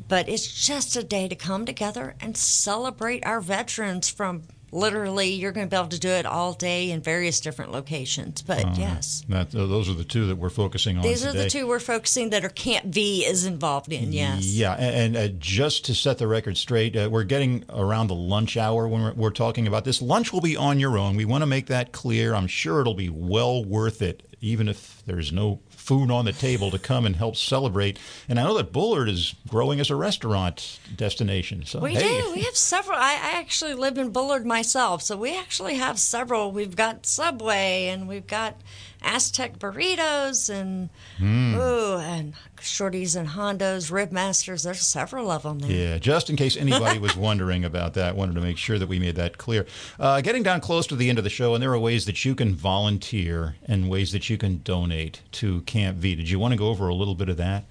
But 0.07 0.29
it's 0.29 0.47
just 0.47 0.95
a 0.95 1.03
day 1.03 1.27
to 1.27 1.35
come 1.35 1.65
together 1.65 2.15
and 2.19 2.37
celebrate 2.37 3.25
our 3.25 3.41
veterans 3.41 4.09
from 4.09 4.43
literally, 4.71 5.29
you're 5.29 5.51
going 5.51 5.67
to 5.67 5.69
be 5.69 5.77
able 5.77 5.89
to 5.89 5.99
do 5.99 6.09
it 6.09 6.25
all 6.25 6.53
day 6.53 6.91
in 6.91 7.01
various 7.01 7.39
different 7.39 7.71
locations. 7.71 8.41
But 8.41 8.77
yes. 8.77 9.23
That, 9.29 9.55
uh, 9.55 9.65
those 9.65 9.89
are 9.89 9.93
the 9.93 10.03
two 10.03 10.27
that 10.27 10.35
we're 10.35 10.49
focusing 10.49 10.97
on 10.97 11.03
These 11.03 11.21
today. 11.21 11.39
are 11.39 11.43
the 11.43 11.49
two 11.49 11.67
we're 11.67 11.79
focusing 11.79 12.29
that 12.31 12.43
are 12.43 12.49
Camp 12.49 12.85
V 12.85 13.25
is 13.25 13.45
involved 13.45 13.91
in, 13.91 14.11
yes. 14.11 14.45
Yeah, 14.45 14.73
and, 14.73 15.15
and 15.15 15.31
uh, 15.31 15.35
just 15.39 15.85
to 15.85 15.95
set 15.95 16.17
the 16.17 16.27
record 16.27 16.57
straight, 16.57 16.95
uh, 16.95 17.09
we're 17.11 17.23
getting 17.23 17.63
around 17.69 18.07
the 18.07 18.15
lunch 18.15 18.57
hour 18.57 18.87
when 18.87 19.03
we're, 19.03 19.13
we're 19.13 19.29
talking 19.31 19.67
about 19.67 19.85
this. 19.85 20.01
Lunch 20.01 20.33
will 20.33 20.41
be 20.41 20.57
on 20.57 20.79
your 20.79 20.97
own. 20.97 21.15
We 21.15 21.25
want 21.25 21.41
to 21.41 21.47
make 21.47 21.67
that 21.67 21.91
clear. 21.91 22.33
I'm 22.33 22.47
sure 22.47 22.81
it'll 22.81 22.93
be 22.93 23.09
well 23.09 23.63
worth 23.63 24.01
it, 24.01 24.35
even 24.41 24.67
if 24.67 25.01
there's 25.05 25.31
no 25.31 25.61
food 25.87 26.11
on 26.11 26.25
the 26.25 26.33
table 26.33 26.69
to 26.69 26.77
come 26.77 27.05
and 27.05 27.15
help 27.15 27.37
celebrate. 27.37 27.97
And 28.27 28.37
I 28.37 28.43
know 28.43 28.57
that 28.57 28.73
Bullard 28.73 29.07
is 29.07 29.35
growing 29.47 29.79
as 29.79 29.89
a 29.89 29.95
restaurant 29.95 30.79
destination. 30.93 31.65
So 31.65 31.79
We 31.79 31.93
hey, 31.93 32.21
do. 32.21 32.33
We 32.33 32.41
have 32.41 32.57
several. 32.57 32.97
I, 32.97 33.13
I 33.13 33.39
actually 33.39 33.73
live 33.73 33.97
in 33.97 34.09
Bullard 34.09 34.45
myself, 34.45 35.01
so 35.01 35.15
we 35.15 35.37
actually 35.37 35.75
have 35.75 35.97
several. 35.97 36.51
We've 36.51 36.75
got 36.75 37.05
Subway 37.05 37.87
and 37.87 38.05
we've 38.05 38.27
got 38.27 38.59
Aztec 39.01 39.59
burritos 39.59 40.49
and 40.49 40.89
Hmm. 41.17 41.55
ooh 41.55 41.97
and 41.97 42.33
Shorties 42.59 43.15
and 43.15 43.29
Hondos, 43.29 43.91
ribmasters. 43.91 44.63
There's 44.63 44.81
several 44.81 45.29
of 45.29 45.43
them 45.43 45.59
there. 45.59 45.71
Yeah, 45.71 45.97
just 45.99 46.29
in 46.29 46.35
case 46.35 46.57
anybody 46.59 46.97
was 46.99 47.15
wondering 47.15 47.63
about 47.63 47.93
that, 47.93 48.15
wanted 48.15 48.33
to 48.35 48.41
make 48.41 48.57
sure 48.57 48.79
that 48.79 48.87
we 48.87 48.99
made 48.99 49.15
that 49.15 49.37
clear. 49.37 49.65
Uh, 49.99 50.21
getting 50.21 50.43
down 50.43 50.59
close 50.61 50.87
to 50.87 50.95
the 50.95 51.09
end 51.09 51.17
of 51.17 51.23
the 51.23 51.29
show, 51.29 51.53
and 51.53 51.61
there 51.61 51.71
are 51.71 51.79
ways 51.79 52.05
that 52.05 52.25
you 52.25 52.33
can 52.35 52.55
volunteer 52.55 53.55
and 53.65 53.89
ways 53.89 54.11
that 54.11 54.29
you 54.29 54.37
can 54.37 54.61
donate 54.63 55.21
to 55.33 55.61
Camp 55.61 55.97
V. 55.97 56.15
Did 56.15 56.29
you 56.29 56.39
want 56.39 56.51
to 56.53 56.57
go 56.57 56.67
over 56.69 56.87
a 56.87 56.95
little 56.95 57.15
bit 57.15 57.29
of 57.29 57.37
that? 57.37 57.65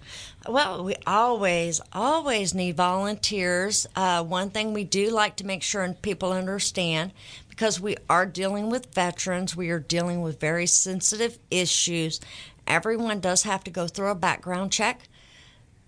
Well, 0.49 0.85
we 0.85 0.95
always, 1.07 1.81
always 1.93 2.55
need 2.55 2.77
volunteers. 2.77 3.87
Uh, 3.97 4.23
one 4.23 4.51
thing 4.51 4.73
we 4.73 4.85
do 4.85 5.11
like 5.11 5.35
to 5.37 5.47
make 5.47 5.65
sure 5.65 5.83
and 5.83 6.01
people 6.01 6.33
understand 6.33 7.11
because 7.57 7.81
we 7.81 7.97
are 8.11 8.27
dealing 8.27 8.69
with 8.69 8.95
veterans, 8.95 9.57
we 9.57 9.71
are 9.71 9.79
dealing 9.79 10.21
with 10.21 10.39
very 10.39 10.67
sensitive 10.67 11.39
issues. 11.51 12.21
Everyone 12.67 13.19
does 13.19 13.45
have 13.45 13.65
to 13.65 13.71
go 13.71 13.89
through 13.89 14.11
a 14.11 14.15
background 14.15 14.73
check, 14.73 15.09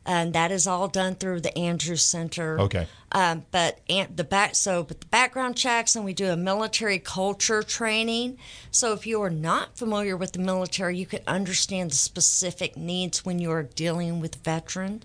and 0.06 0.32
that 0.32 0.50
is 0.50 0.66
all 0.66 0.88
done 0.88 1.14
through 1.14 1.40
the 1.40 1.56
Andrews 1.58 2.02
Center. 2.02 2.58
Okay. 2.58 2.86
Um, 3.12 3.44
but 3.50 3.80
and 3.88 4.16
the 4.16 4.24
back 4.24 4.54
so 4.54 4.82
but 4.82 5.00
the 5.00 5.06
background 5.06 5.56
checks 5.56 5.96
and 5.96 6.04
we 6.04 6.12
do 6.12 6.30
a 6.30 6.36
military 6.36 6.98
culture 6.98 7.62
training. 7.62 8.38
So 8.70 8.92
if 8.92 9.06
you 9.06 9.20
are 9.22 9.30
not 9.30 9.76
familiar 9.76 10.16
with 10.16 10.32
the 10.32 10.38
military, 10.38 10.96
you 10.96 11.06
can 11.06 11.20
understand 11.26 11.90
the 11.90 11.96
specific 11.96 12.76
needs 12.76 13.24
when 13.26 13.38
you 13.38 13.50
are 13.50 13.62
dealing 13.62 14.20
with 14.20 14.36
veterans. 14.36 15.04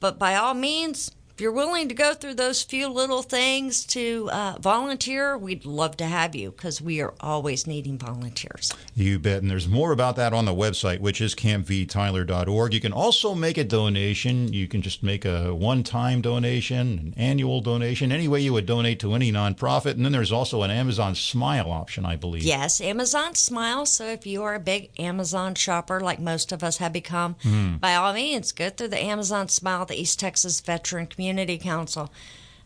But 0.00 0.18
by 0.18 0.36
all 0.36 0.54
means, 0.54 1.10
if 1.34 1.40
you're 1.40 1.50
willing 1.50 1.88
to 1.88 1.94
go 1.94 2.12
through 2.12 2.34
those 2.34 2.62
few 2.62 2.88
little 2.88 3.22
things 3.22 3.86
to 3.86 4.28
uh, 4.30 4.56
volunteer, 4.60 5.38
we'd 5.38 5.64
love 5.64 5.96
to 5.96 6.04
have 6.04 6.34
you 6.34 6.50
because 6.50 6.82
we 6.82 7.00
are 7.00 7.14
always 7.20 7.66
needing 7.66 7.96
volunteers. 7.96 8.70
You 8.94 9.18
bet. 9.18 9.40
And 9.40 9.50
there's 9.50 9.66
more 9.66 9.92
about 9.92 10.16
that 10.16 10.34
on 10.34 10.44
the 10.44 10.54
website, 10.54 11.00
which 11.00 11.22
is 11.22 11.34
campvtyler.org. 11.34 12.74
You 12.74 12.80
can 12.80 12.92
also 12.92 13.34
make 13.34 13.56
a 13.56 13.64
donation. 13.64 14.52
You 14.52 14.68
can 14.68 14.82
just 14.82 15.02
make 15.02 15.24
a 15.24 15.54
one 15.54 15.82
time 15.82 16.20
donation, 16.20 16.98
an 16.98 17.14
annual 17.16 17.62
donation, 17.62 18.12
any 18.12 18.28
way 18.28 18.40
you 18.40 18.52
would 18.52 18.66
donate 18.66 19.00
to 19.00 19.14
any 19.14 19.32
nonprofit. 19.32 19.92
And 19.92 20.04
then 20.04 20.12
there's 20.12 20.32
also 20.32 20.62
an 20.62 20.70
Amazon 20.70 21.14
Smile 21.14 21.70
option, 21.70 22.04
I 22.04 22.16
believe. 22.16 22.42
Yes, 22.42 22.78
Amazon 22.82 23.34
Smile. 23.36 23.86
So 23.86 24.04
if 24.04 24.26
you 24.26 24.42
are 24.42 24.54
a 24.54 24.60
big 24.60 24.90
Amazon 24.98 25.54
shopper, 25.54 25.98
like 25.98 26.20
most 26.20 26.52
of 26.52 26.62
us 26.62 26.76
have 26.76 26.92
become, 26.92 27.36
by 27.80 27.94
all 27.94 28.12
means, 28.12 28.52
go 28.52 28.68
through 28.68 28.88
the 28.88 29.02
Amazon 29.02 29.48
Smile, 29.48 29.86
the 29.86 29.98
East 29.98 30.20
Texas 30.20 30.60
Veteran 30.60 31.06
Community 31.06 31.21
Community 31.22 31.56
council, 31.56 32.10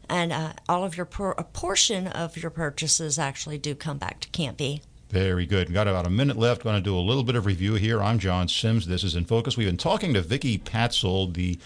and 0.09 0.33
uh, 0.33 0.55
all 0.67 0.83
of 0.83 0.97
your 0.97 1.05
por- 1.05 1.35
a 1.37 1.45
portion 1.45 2.07
of 2.07 2.39
your 2.39 2.51
purchases 2.51 3.19
actually 3.19 3.59
do 3.59 3.75
come 3.75 3.99
back 3.99 4.19
to 4.21 4.31
Camp 4.31 4.57
V. 4.57 4.81
Very 5.11 5.45
good. 5.45 5.75
Got 5.75 5.89
about 5.89 6.07
a 6.07 6.11
minute 6.11 6.39
left. 6.39 6.65
Going 6.65 6.75
to 6.75 6.81
do 6.81 6.97
a 6.97 7.01
little 7.01 7.23
bit 7.23 7.37
of 7.37 7.45
review 7.45 7.75
here. 7.75 8.03
I'm 8.03 8.19
John 8.19 8.49
Sims. 8.49 8.87
This 8.87 9.05
is 9.05 9.15
In 9.15 9.27
Focus. 9.27 9.59
We've 9.59 9.69
been 9.69 9.77
talking 9.77 10.15
to 10.15 10.23
Vicki 10.23 10.57
Patzold, 10.57 11.35
the 11.35 11.59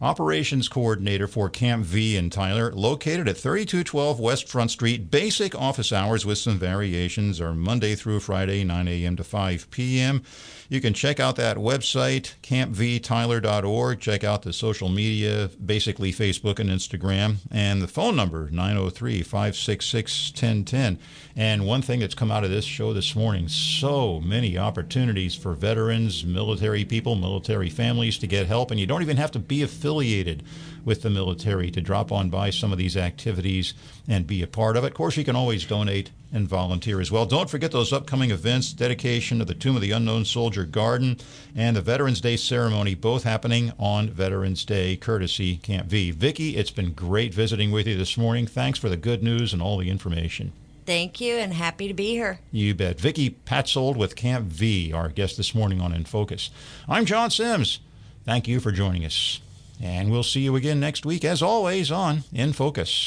operations 0.00 0.68
coordinator 0.68 1.26
for 1.26 1.48
Camp 1.48 1.84
V 1.84 2.16
in 2.16 2.30
Tyler, 2.30 2.72
located 2.72 3.28
at 3.28 3.36
3212 3.36 4.20
West 4.20 4.48
Front 4.48 4.70
Street. 4.70 5.10
Basic 5.10 5.54
office 5.54 5.92
hours 5.92 6.26
with 6.26 6.38
some 6.38 6.58
variations 6.58 7.40
are 7.40 7.54
Monday 7.54 7.94
through 7.94 8.20
Friday, 8.20 8.64
9 8.64 8.88
a.m. 8.88 9.16
to 9.16 9.24
5 9.24 9.70
p.m. 9.70 10.22
You 10.68 10.80
can 10.80 10.94
check 10.94 11.20
out 11.20 11.36
that 11.36 11.58
website, 11.58 12.34
campvtyler.org. 12.42 14.00
Check 14.00 14.24
out 14.24 14.42
the 14.42 14.52
social 14.52 14.88
media, 14.88 15.48
basically 15.64 16.12
Facebook 16.12 16.58
and 16.58 16.68
Instagram, 16.68 17.36
and 17.50 17.80
the 17.80 17.86
phone 17.86 18.16
number, 18.16 18.50
903 18.50 19.22
566 19.22 20.30
1010. 20.30 20.98
And 21.36 21.66
one 21.66 21.82
thing 21.82 22.00
that's 22.00 22.14
come 22.14 22.32
out 22.32 22.44
of 22.44 22.50
this 22.50 22.64
show 22.64 22.92
this 22.92 23.14
morning 23.14 23.48
so 23.48 24.20
many 24.20 24.58
opportunities 24.58 25.34
for 25.34 25.52
veterans, 25.52 26.24
military 26.24 26.84
people, 26.84 27.14
military 27.14 27.70
families 27.70 28.18
to 28.18 28.26
get 28.26 28.46
help, 28.46 28.70
and 28.70 28.80
you 28.80 28.86
don't 28.86 29.02
even 29.02 29.18
have 29.18 29.30
to 29.32 29.38
be 29.38 29.62
affiliated 29.86 30.42
with 30.84 31.02
the 31.02 31.10
military 31.10 31.70
to 31.70 31.80
drop 31.80 32.10
on 32.10 32.28
by 32.28 32.50
some 32.50 32.72
of 32.72 32.78
these 32.78 32.96
activities 32.96 33.72
and 34.08 34.26
be 34.26 34.42
a 34.42 34.46
part 34.46 34.76
of 34.76 34.82
it. 34.82 34.88
Of 34.88 34.94
course, 34.94 35.16
you 35.16 35.24
can 35.24 35.36
always 35.36 35.64
donate 35.64 36.10
and 36.32 36.48
volunteer 36.48 37.00
as 37.00 37.12
well. 37.12 37.24
Don't 37.24 37.48
forget 37.48 37.70
those 37.70 37.92
upcoming 37.92 38.32
events 38.32 38.72
dedication 38.72 39.40
of 39.40 39.46
the 39.46 39.54
Tomb 39.54 39.76
of 39.76 39.82
the 39.82 39.92
Unknown 39.92 40.24
Soldier 40.24 40.64
Garden 40.64 41.18
and 41.54 41.76
the 41.76 41.80
Veterans 41.80 42.20
Day 42.20 42.36
ceremony, 42.36 42.96
both 42.96 43.22
happening 43.22 43.72
on 43.78 44.10
Veterans 44.10 44.64
Day, 44.64 44.96
courtesy 44.96 45.56
Camp 45.58 45.86
V. 45.86 46.10
Vicki, 46.10 46.56
it's 46.56 46.72
been 46.72 46.92
great 46.92 47.32
visiting 47.32 47.70
with 47.70 47.86
you 47.86 47.96
this 47.96 48.16
morning. 48.16 48.46
Thanks 48.46 48.78
for 48.78 48.88
the 48.88 48.96
good 48.96 49.22
news 49.22 49.52
and 49.52 49.62
all 49.62 49.78
the 49.78 49.90
information. 49.90 50.52
Thank 50.84 51.20
you 51.20 51.36
and 51.36 51.52
happy 51.52 51.86
to 51.86 51.94
be 51.94 52.10
here. 52.10 52.40
You 52.50 52.74
bet. 52.74 53.00
Vicki 53.00 53.30
Patzold 53.44 53.96
with 53.96 54.16
Camp 54.16 54.46
V, 54.46 54.92
our 54.92 55.08
guest 55.08 55.36
this 55.36 55.54
morning 55.54 55.80
on 55.80 55.92
In 55.92 56.04
Focus. 56.04 56.50
I'm 56.88 57.06
John 57.06 57.30
Sims. 57.30 57.80
Thank 58.24 58.48
you 58.48 58.58
for 58.58 58.72
joining 58.72 59.04
us. 59.04 59.40
And 59.80 60.10
we'll 60.10 60.22
see 60.22 60.40
you 60.40 60.56
again 60.56 60.80
next 60.80 61.04
week, 61.04 61.24
as 61.24 61.42
always, 61.42 61.90
on 61.90 62.24
In 62.32 62.52
Focus. 62.52 63.04